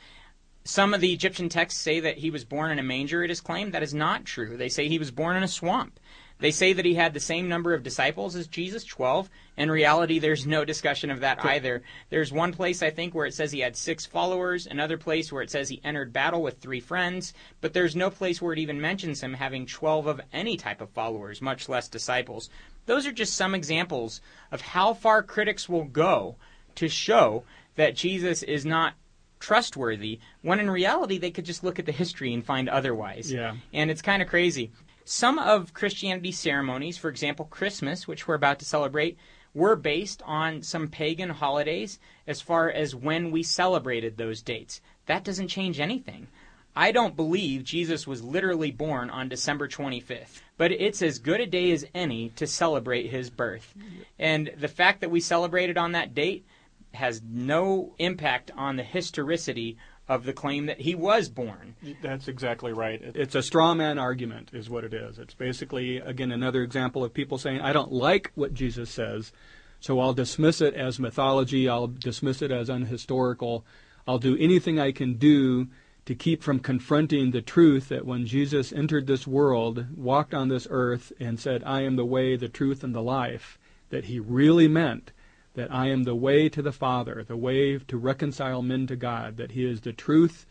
Some 0.64 0.94
of 0.94 1.02
the 1.02 1.14
Egyptian 1.14 1.50
texts 1.50 1.80
say 1.82 2.00
that 2.00 2.18
he 2.18 2.32
was 2.32 2.46
born 2.46 2.72
in 2.72 2.80
a 2.80 2.84
manger, 2.84 3.24
it 3.24 3.30
is 3.30 3.42
claimed. 3.42 3.74
That 3.74 3.84
is 3.84 3.94
not 3.94 4.26
true. 4.26 4.58
They 4.58 4.70
say 4.70 4.88
he 4.88 4.98
was 4.98 5.12
born 5.12 5.36
in 5.36 5.44
a 5.44 5.48
swamp. 5.48 6.00
They 6.44 6.52
say 6.52 6.74
that 6.74 6.84
he 6.84 6.96
had 6.96 7.14
the 7.14 7.22
same 7.22 7.48
number 7.48 7.74
of 7.74 7.84
disciples 7.84 8.36
as 8.36 8.48
Jesus, 8.48 8.84
12. 8.84 9.30
In 9.56 9.72
reality, 9.72 10.20
there's 10.20 10.46
no 10.46 10.66
discussion 10.66 11.10
of 11.10 11.22
that 11.22 11.46
either. 11.46 11.84
There's 12.10 12.34
one 12.34 12.52
place, 12.52 12.84
I 12.84 12.90
think, 12.90 13.16
where 13.16 13.26
it 13.26 13.34
says 13.34 13.54
he 13.54 13.62
had 13.62 13.78
six 13.78 14.06
followers, 14.06 14.68
another 14.68 14.98
place 14.98 15.32
where 15.32 15.42
it 15.42 15.50
says 15.50 15.70
he 15.70 15.80
entered 15.86 16.12
battle 16.12 16.44
with 16.44 16.60
three 16.60 16.82
friends, 16.82 17.34
but 17.62 17.72
there's 17.72 17.96
no 17.96 18.10
place 18.10 18.42
where 18.42 18.52
it 18.52 18.60
even 18.60 18.82
mentions 18.82 19.22
him 19.22 19.36
having 19.36 19.66
12 19.66 20.06
of 20.06 20.20
any 20.34 20.58
type 20.58 20.82
of 20.82 20.90
followers, 20.90 21.42
much 21.42 21.70
less 21.70 21.88
disciples. 21.88 22.50
Those 22.88 23.08
are 23.08 23.14
just 23.14 23.38
some 23.38 23.56
examples 23.56 24.20
of 24.52 24.60
how 24.60 24.96
far 24.96 25.24
critics 25.24 25.70
will 25.70 25.86
go 25.86 26.36
to 26.76 26.90
show 26.90 27.46
that 27.78 27.96
Jesus 27.96 28.44
is 28.44 28.66
not 28.66 28.96
trustworthy, 29.40 30.20
when 30.42 30.60
in 30.60 30.70
reality 30.70 31.18
they 31.18 31.32
could 31.32 31.46
just 31.46 31.64
look 31.64 31.80
at 31.80 31.86
the 31.86 31.94
history 31.94 32.34
and 32.34 32.46
find 32.46 32.68
otherwise. 32.68 33.32
Yeah. 33.32 33.56
And 33.72 33.90
it's 33.90 34.02
kind 34.02 34.22
of 34.22 34.28
crazy. 34.28 34.72
Some 35.06 35.38
of 35.38 35.74
Christianity's 35.74 36.40
ceremonies, 36.40 36.98
for 36.98 37.10
example, 37.10 37.46
Christmas, 37.46 38.08
which 38.08 38.28
we're 38.28 38.36
about 38.36 38.60
to 38.60 38.66
celebrate, 38.66 39.18
were 39.54 39.76
based 39.76 40.22
on 40.26 40.62
some 40.64 40.88
pagan 40.88 41.30
holidays 41.30 42.00
as 42.26 42.42
far 42.42 42.70
as 42.70 42.96
when 42.96 43.30
we 43.30 43.44
celebrated 43.44 44.18
those 44.18 44.42
dates. 44.42 44.82
That 45.06 45.24
doesn't 45.24 45.50
change 45.50 45.80
anything. 45.80 46.28
I 46.76 46.92
don't 46.92 47.16
believe 47.16 47.64
Jesus 47.64 48.08
was 48.08 48.24
literally 48.24 48.72
born 48.72 49.12
on 49.12 49.30
December 49.30 49.68
25th, 49.68 50.42
but 50.58 50.72
it's 50.72 51.04
as 51.04 51.20
good 51.20 51.40
a 51.40 51.46
day 51.46 51.72
as 51.72 51.86
any 51.94 52.30
to 52.30 52.48
celebrate 52.48 53.12
his 53.12 53.30
birth. 53.30 53.76
And 54.18 54.52
the 54.58 54.68
fact 54.68 55.02
that 55.02 55.12
we 55.12 55.20
celebrated 55.20 55.78
on 55.78 55.92
that 55.92 56.16
date 56.16 56.46
has 56.94 57.22
no 57.24 57.94
impact 58.00 58.52
on 58.58 58.76
the 58.76 58.84
historicity 58.84 59.78
of 60.08 60.26
the 60.26 60.34
claim 60.34 60.66
that 60.66 60.82
he 60.82 60.96
was 60.96 61.30
born. 61.30 61.76
That's 62.02 62.28
exactly 62.28 62.74
right. 62.74 63.02
It's 63.02 63.36
a 63.36 63.42
straw 63.42 63.74
man 63.74 63.98
argument, 63.98 64.50
is 64.54 64.70
what 64.70 64.84
it 64.84 64.94
is. 64.94 65.18
It's 65.18 65.34
basically, 65.34 65.98
again, 65.98 66.32
another 66.32 66.62
example 66.62 67.04
of 67.04 67.14
people 67.14 67.38
saying, 67.38 67.62
I 67.62 67.72
don't 67.72 67.92
like 67.92 68.32
what 68.36 68.54
Jesus 68.54 68.90
says, 68.90 69.32
so 69.80 70.00
I'll 70.00 70.14
dismiss 70.14 70.62
it 70.62 70.74
as 70.74 71.00
mythology, 71.00 71.70
I'll 71.70 71.88
dismiss 71.88 72.42
it 72.42 72.52
as 72.52 72.70
unhistorical, 72.70 73.64
I'll 74.08 74.20
do 74.20 74.38
anything 74.38 74.80
I 74.80 74.92
can 74.92 75.14
do 75.14 75.68
to 76.06 76.16
keep 76.16 76.44
from 76.44 76.60
confronting 76.60 77.32
the 77.32 77.42
truth 77.42 77.88
that 77.88 78.06
when 78.06 78.26
Jesus 78.26 78.74
entered 78.74 79.08
this 79.08 79.26
world, 79.26 79.86
walked 79.96 80.34
on 80.34 80.50
this 80.50 80.68
earth, 80.70 81.14
and 81.18 81.40
said, 81.40 81.64
I 81.66 81.84
am 81.84 81.96
the 81.96 82.06
way, 82.06 82.36
the 82.36 82.50
truth, 82.50 82.84
and 82.84 82.94
the 82.94 83.02
life, 83.02 83.58
that 83.90 84.06
he 84.06 84.20
really 84.20 84.68
meant 84.68 85.14
that 85.56 85.72
I 85.74 85.88
am 85.88 86.04
the 86.04 86.16
way 86.16 86.50
to 86.50 86.62
the 86.62 86.72
Father, 86.72 87.24
the 87.28 87.38
way 87.38 87.78
to 87.78 87.98
reconcile 87.98 88.62
men 88.62 88.88
to 88.88 88.96
God, 88.96 89.38
that 89.38 89.52
He 89.52 89.66
is 89.66 89.82
the 89.82 89.94
truth 89.94 90.46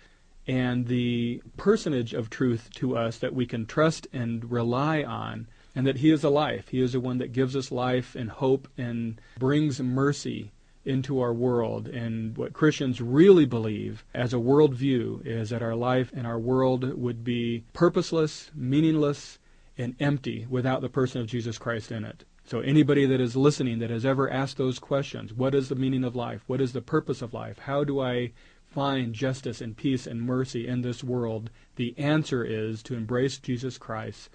and 0.46 0.86
the 0.86 1.42
personage 1.56 2.14
of 2.14 2.30
truth 2.30 2.68
to 2.74 2.96
us 2.96 3.18
that 3.18 3.34
we 3.34 3.46
can 3.46 3.66
trust 3.66 4.06
and 4.12 4.50
rely 4.50 5.02
on, 5.02 5.46
and 5.74 5.86
that 5.86 5.98
He 5.98 6.10
is 6.10 6.24
a 6.24 6.30
life. 6.30 6.68
He 6.68 6.80
is 6.80 6.92
the 6.92 7.00
one 7.00 7.18
that 7.18 7.32
gives 7.32 7.54
us 7.56 7.70
life 7.70 8.14
and 8.14 8.30
hope 8.30 8.68
and 8.76 9.20
brings 9.38 9.80
mercy 9.80 10.52
into 10.84 11.20
our 11.20 11.32
world. 11.32 11.86
And 11.86 12.36
what 12.36 12.52
Christians 12.52 13.00
really 13.00 13.44
believe 13.44 14.04
as 14.14 14.32
a 14.32 14.38
worldview 14.38 15.24
is 15.24 15.50
that 15.50 15.62
our 15.62 15.76
life 15.76 16.10
and 16.14 16.26
our 16.26 16.38
world 16.38 16.84
would 16.94 17.22
be 17.22 17.64
purposeless, 17.72 18.50
meaningless, 18.54 19.38
and 19.82 19.94
empty 20.00 20.46
without 20.48 20.80
the 20.80 20.88
person 20.88 21.20
of 21.20 21.26
Jesus 21.26 21.58
Christ 21.58 21.92
in 21.92 22.04
it. 22.04 22.24
So, 22.44 22.60
anybody 22.60 23.04
that 23.06 23.20
is 23.20 23.36
listening 23.36 23.78
that 23.80 23.90
has 23.90 24.04
ever 24.04 24.30
asked 24.30 24.56
those 24.56 24.78
questions 24.78 25.32
what 25.32 25.54
is 25.54 25.68
the 25.68 25.74
meaning 25.74 26.04
of 26.04 26.16
life? 26.16 26.42
What 26.46 26.60
is 26.60 26.72
the 26.72 26.80
purpose 26.80 27.20
of 27.22 27.34
life? 27.34 27.58
How 27.58 27.84
do 27.84 28.00
I 28.00 28.32
find 28.66 29.14
justice 29.14 29.60
and 29.60 29.76
peace 29.76 30.06
and 30.06 30.22
mercy 30.22 30.66
in 30.66 30.82
this 30.82 31.04
world? 31.04 31.50
The 31.76 31.94
answer 31.98 32.44
is 32.44 32.82
to 32.84 32.94
embrace 32.94 33.38
Jesus 33.38 33.78
Christ, 33.78 34.30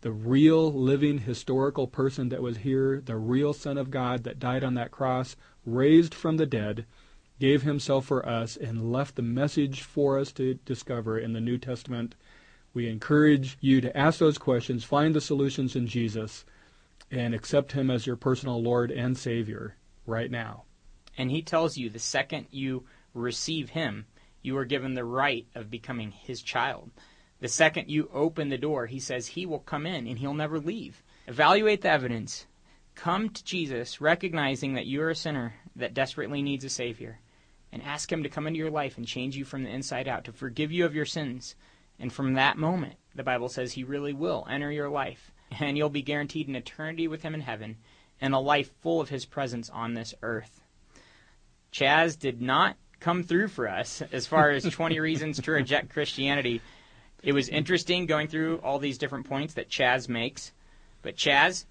the 0.00 0.12
real, 0.12 0.72
living, 0.72 1.18
historical 1.18 1.86
person 1.86 2.28
that 2.30 2.42
was 2.42 2.58
here, 2.58 3.00
the 3.00 3.16
real 3.16 3.52
Son 3.52 3.76
of 3.76 3.90
God 3.90 4.24
that 4.24 4.38
died 4.38 4.64
on 4.64 4.74
that 4.74 4.90
cross, 4.90 5.36
raised 5.66 6.14
from 6.14 6.36
the 6.36 6.46
dead, 6.46 6.86
gave 7.38 7.62
himself 7.62 8.06
for 8.06 8.26
us, 8.26 8.56
and 8.56 8.92
left 8.92 9.16
the 9.16 9.22
message 9.22 9.82
for 9.82 10.18
us 10.18 10.32
to 10.32 10.54
discover 10.64 11.18
in 11.18 11.32
the 11.32 11.40
New 11.40 11.58
Testament. 11.58 12.14
We 12.72 12.88
encourage 12.88 13.58
you 13.60 13.80
to 13.80 13.96
ask 13.96 14.18
those 14.18 14.38
questions, 14.38 14.84
find 14.84 15.14
the 15.14 15.20
solutions 15.20 15.74
in 15.74 15.86
Jesus 15.86 16.44
and 17.10 17.34
accept 17.34 17.72
Him 17.72 17.90
as 17.90 18.06
your 18.06 18.16
personal 18.16 18.62
Lord 18.62 18.90
and 18.90 19.18
Savior 19.18 19.76
right 20.06 20.30
now. 20.30 20.64
And 21.18 21.30
He 21.30 21.42
tells 21.42 21.76
you 21.76 21.90
the 21.90 21.98
second 21.98 22.46
you 22.50 22.84
receive 23.12 23.70
Him, 23.70 24.06
you 24.42 24.56
are 24.56 24.64
given 24.64 24.94
the 24.94 25.04
right 25.04 25.46
of 25.54 25.70
becoming 25.70 26.12
His 26.12 26.42
child. 26.42 26.90
The 27.40 27.48
second 27.48 27.90
you 27.90 28.08
open 28.12 28.48
the 28.48 28.58
door, 28.58 28.86
He 28.86 29.00
says 29.00 29.26
He 29.26 29.46
will 29.46 29.58
come 29.58 29.86
in 29.86 30.06
and 30.06 30.18
He'll 30.18 30.34
never 30.34 30.60
leave. 30.60 31.02
Evaluate 31.26 31.82
the 31.82 31.90
evidence. 31.90 32.46
Come 32.94 33.30
to 33.30 33.44
Jesus, 33.44 34.00
recognizing 34.00 34.74
that 34.74 34.86
you 34.86 35.02
are 35.02 35.10
a 35.10 35.16
sinner 35.16 35.54
that 35.74 35.94
desperately 35.94 36.42
needs 36.42 36.64
a 36.64 36.68
Savior, 36.68 37.18
and 37.72 37.82
ask 37.82 38.12
Him 38.12 38.22
to 38.22 38.28
come 38.28 38.46
into 38.46 38.58
your 38.58 38.70
life 38.70 38.96
and 38.96 39.06
change 39.06 39.36
you 39.36 39.44
from 39.44 39.64
the 39.64 39.70
inside 39.70 40.06
out, 40.06 40.24
to 40.24 40.32
forgive 40.32 40.70
you 40.70 40.84
of 40.84 40.94
your 40.94 41.06
sins. 41.06 41.56
And 42.00 42.12
from 42.12 42.32
that 42.34 42.58
moment, 42.58 42.94
the 43.14 43.22
Bible 43.22 43.48
says 43.48 43.72
He 43.72 43.84
really 43.84 44.12
will 44.12 44.46
enter 44.50 44.72
your 44.72 44.88
life 44.88 45.30
and 45.58 45.76
you'll 45.76 45.90
be 45.90 46.02
guaranteed 46.02 46.48
an 46.48 46.56
eternity 46.56 47.08
with 47.08 47.22
him 47.22 47.34
in 47.34 47.40
heaven 47.40 47.76
and 48.20 48.34
a 48.34 48.38
life 48.38 48.70
full 48.82 49.00
of 49.00 49.08
his 49.08 49.24
presence 49.24 49.70
on 49.70 49.94
this 49.94 50.14
earth. 50.22 50.60
Chaz 51.72 52.18
did 52.18 52.40
not 52.40 52.76
come 53.00 53.22
through 53.22 53.48
for 53.48 53.68
us 53.68 54.02
as 54.12 54.26
far 54.26 54.50
as 54.50 54.64
20 54.70 55.00
reasons 55.00 55.40
to 55.40 55.52
reject 55.52 55.90
Christianity. 55.90 56.60
It 57.22 57.32
was 57.32 57.48
interesting 57.48 58.06
going 58.06 58.28
through 58.28 58.58
all 58.58 58.78
these 58.78 58.98
different 58.98 59.28
points 59.28 59.54
that 59.54 59.70
Chaz 59.70 60.08
makes. 60.08 60.52
But 61.02 61.16
Chaz, 61.16 61.64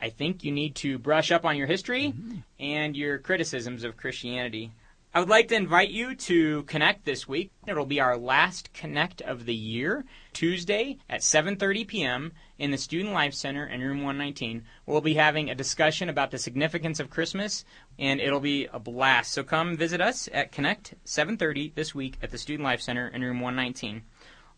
I 0.00 0.10
think 0.10 0.44
you 0.44 0.52
need 0.52 0.76
to 0.76 0.98
brush 0.98 1.32
up 1.32 1.44
on 1.44 1.56
your 1.56 1.66
history 1.66 2.14
mm-hmm. 2.16 2.38
and 2.60 2.96
your 2.96 3.18
criticisms 3.18 3.84
of 3.84 3.96
Christianity. 3.96 4.72
I 5.18 5.20
would 5.20 5.28
like 5.28 5.48
to 5.48 5.56
invite 5.56 5.90
you 5.90 6.14
to 6.14 6.62
connect 6.62 7.04
this 7.04 7.26
week. 7.26 7.50
It'll 7.66 7.86
be 7.86 7.98
our 7.98 8.16
last 8.16 8.72
connect 8.72 9.20
of 9.20 9.46
the 9.46 9.54
year, 9.54 10.04
Tuesday 10.32 10.98
at 11.10 11.22
7:30 11.22 11.88
p.m. 11.88 12.32
in 12.56 12.70
the 12.70 12.78
Student 12.78 13.14
Life 13.14 13.34
Center 13.34 13.66
in 13.66 13.80
room 13.80 14.04
119. 14.04 14.62
We'll 14.86 15.00
be 15.00 15.14
having 15.14 15.50
a 15.50 15.56
discussion 15.56 16.08
about 16.08 16.30
the 16.30 16.38
significance 16.38 17.00
of 17.00 17.10
Christmas 17.10 17.64
and 17.98 18.20
it'll 18.20 18.38
be 18.38 18.68
a 18.72 18.78
blast. 18.78 19.32
So 19.32 19.42
come 19.42 19.76
visit 19.76 20.00
us 20.00 20.28
at 20.32 20.52
Connect 20.52 20.94
7:30 21.04 21.74
this 21.74 21.96
week 21.96 22.16
at 22.22 22.30
the 22.30 22.38
Student 22.38 22.62
Life 22.62 22.80
Center 22.80 23.08
in 23.08 23.22
room 23.22 23.40
119. 23.40 24.02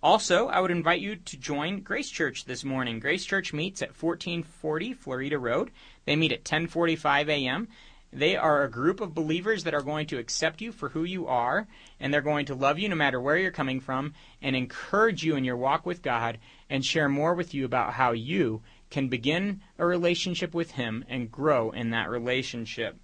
Also, 0.03 0.49
I 0.49 0.61
would 0.61 0.70
invite 0.70 1.01
you 1.01 1.16
to 1.16 1.37
join 1.38 1.81
Grace 1.81 2.11
Church 2.11 2.44
this 2.44 2.64
morning. 2.64 3.01
Grace 3.01 3.25
Church 3.25 3.55
meets 3.55 3.81
at 3.81 3.96
1440 3.96 4.92
Florida 4.92 5.38
Road. 5.38 5.70
They 6.05 6.16
meet 6.16 6.33
at 6.33 6.44
10:45 6.44 7.31
a.m. 7.31 7.68
They 8.12 8.37
are 8.37 8.64
a 8.64 8.70
group 8.70 9.01
of 9.01 9.14
believers 9.14 9.62
that 9.64 9.75
are 9.75 9.83
going 9.83 10.07
to 10.09 10.18
accept 10.18 10.61
you 10.61 10.73
for 10.73 10.88
who 10.88 11.05
you 11.05 11.29
are, 11.29 11.68
and 12.01 12.12
they're 12.12 12.20
going 12.20 12.46
to 12.46 12.55
love 12.57 12.79
you 12.79 12.88
no 12.88 12.96
matter 12.96 13.20
where 13.20 13.37
you're 13.37 13.53
coming 13.53 13.79
from, 13.79 14.14
and 14.42 14.57
encourage 14.57 15.23
you 15.23 15.37
in 15.37 15.44
your 15.44 15.57
walk 15.57 15.87
with 15.87 16.03
God, 16.03 16.38
and 16.68 16.85
share 16.85 17.09
more 17.09 17.35
with 17.35 17.55
you 17.55 17.64
about 17.64 17.92
how 17.92 18.11
you 18.11 18.62
can 18.90 19.09
begin 19.09 19.62
a 19.79 19.87
relationship 19.87 20.55
with 20.55 20.73
Him 20.73 21.05
and 21.09 21.31
grow 21.31 21.70
in 21.70 21.90
that 21.90 22.11
relationship. 22.11 22.99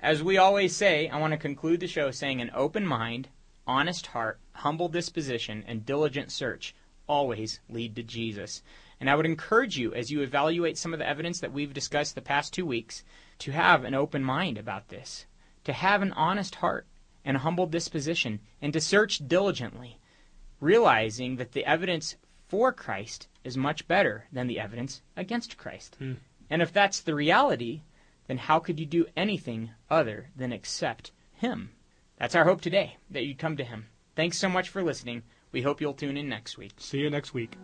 As 0.00 0.22
we 0.22 0.38
always 0.38 0.74
say, 0.74 1.08
I 1.08 1.18
want 1.18 1.32
to 1.32 1.38
conclude 1.38 1.80
the 1.80 1.86
show 1.86 2.10
saying 2.10 2.40
an 2.40 2.50
open 2.54 2.86
mind, 2.86 3.28
honest 3.66 4.06
heart, 4.06 4.40
humble 4.52 4.88
disposition, 4.88 5.62
and 5.66 5.84
diligent 5.84 6.32
search 6.32 6.74
always 7.06 7.60
lead 7.68 7.96
to 7.96 8.02
Jesus. 8.02 8.62
And 9.00 9.08
I 9.08 9.14
would 9.14 9.26
encourage 9.26 9.78
you, 9.78 9.94
as 9.94 10.10
you 10.10 10.22
evaluate 10.22 10.76
some 10.76 10.92
of 10.92 10.98
the 10.98 11.08
evidence 11.08 11.40
that 11.40 11.52
we've 11.52 11.72
discussed 11.72 12.14
the 12.14 12.20
past 12.20 12.52
two 12.52 12.66
weeks, 12.66 13.04
to 13.40 13.52
have 13.52 13.84
an 13.84 13.94
open 13.94 14.24
mind 14.24 14.58
about 14.58 14.88
this, 14.88 15.26
to 15.64 15.72
have 15.72 16.02
an 16.02 16.12
honest 16.12 16.56
heart 16.56 16.86
and 17.24 17.36
a 17.36 17.40
humble 17.40 17.66
disposition, 17.66 18.40
and 18.60 18.72
to 18.72 18.80
search 18.80 19.26
diligently, 19.28 19.98
realizing 20.60 21.36
that 21.36 21.52
the 21.52 21.64
evidence 21.64 22.16
for 22.48 22.72
Christ 22.72 23.28
is 23.44 23.56
much 23.56 23.86
better 23.86 24.26
than 24.32 24.46
the 24.46 24.58
evidence 24.58 25.02
against 25.16 25.58
Christ. 25.58 25.96
Hmm. 25.98 26.14
And 26.50 26.62
if 26.62 26.72
that's 26.72 27.00
the 27.00 27.14
reality, 27.14 27.82
then 28.26 28.38
how 28.38 28.58
could 28.58 28.80
you 28.80 28.86
do 28.86 29.06
anything 29.16 29.70
other 29.90 30.30
than 30.34 30.52
accept 30.52 31.12
Him? 31.34 31.70
That's 32.18 32.34
our 32.34 32.44
hope 32.44 32.60
today, 32.60 32.96
that 33.10 33.24
you'd 33.24 33.38
come 33.38 33.56
to 33.58 33.64
Him. 33.64 33.86
Thanks 34.16 34.38
so 34.38 34.48
much 34.48 34.68
for 34.70 34.82
listening. 34.82 35.22
We 35.52 35.62
hope 35.62 35.80
you'll 35.80 35.94
tune 35.94 36.16
in 36.16 36.28
next 36.28 36.58
week. 36.58 36.72
See 36.78 36.98
you 36.98 37.10
next 37.10 37.32
week. 37.32 37.56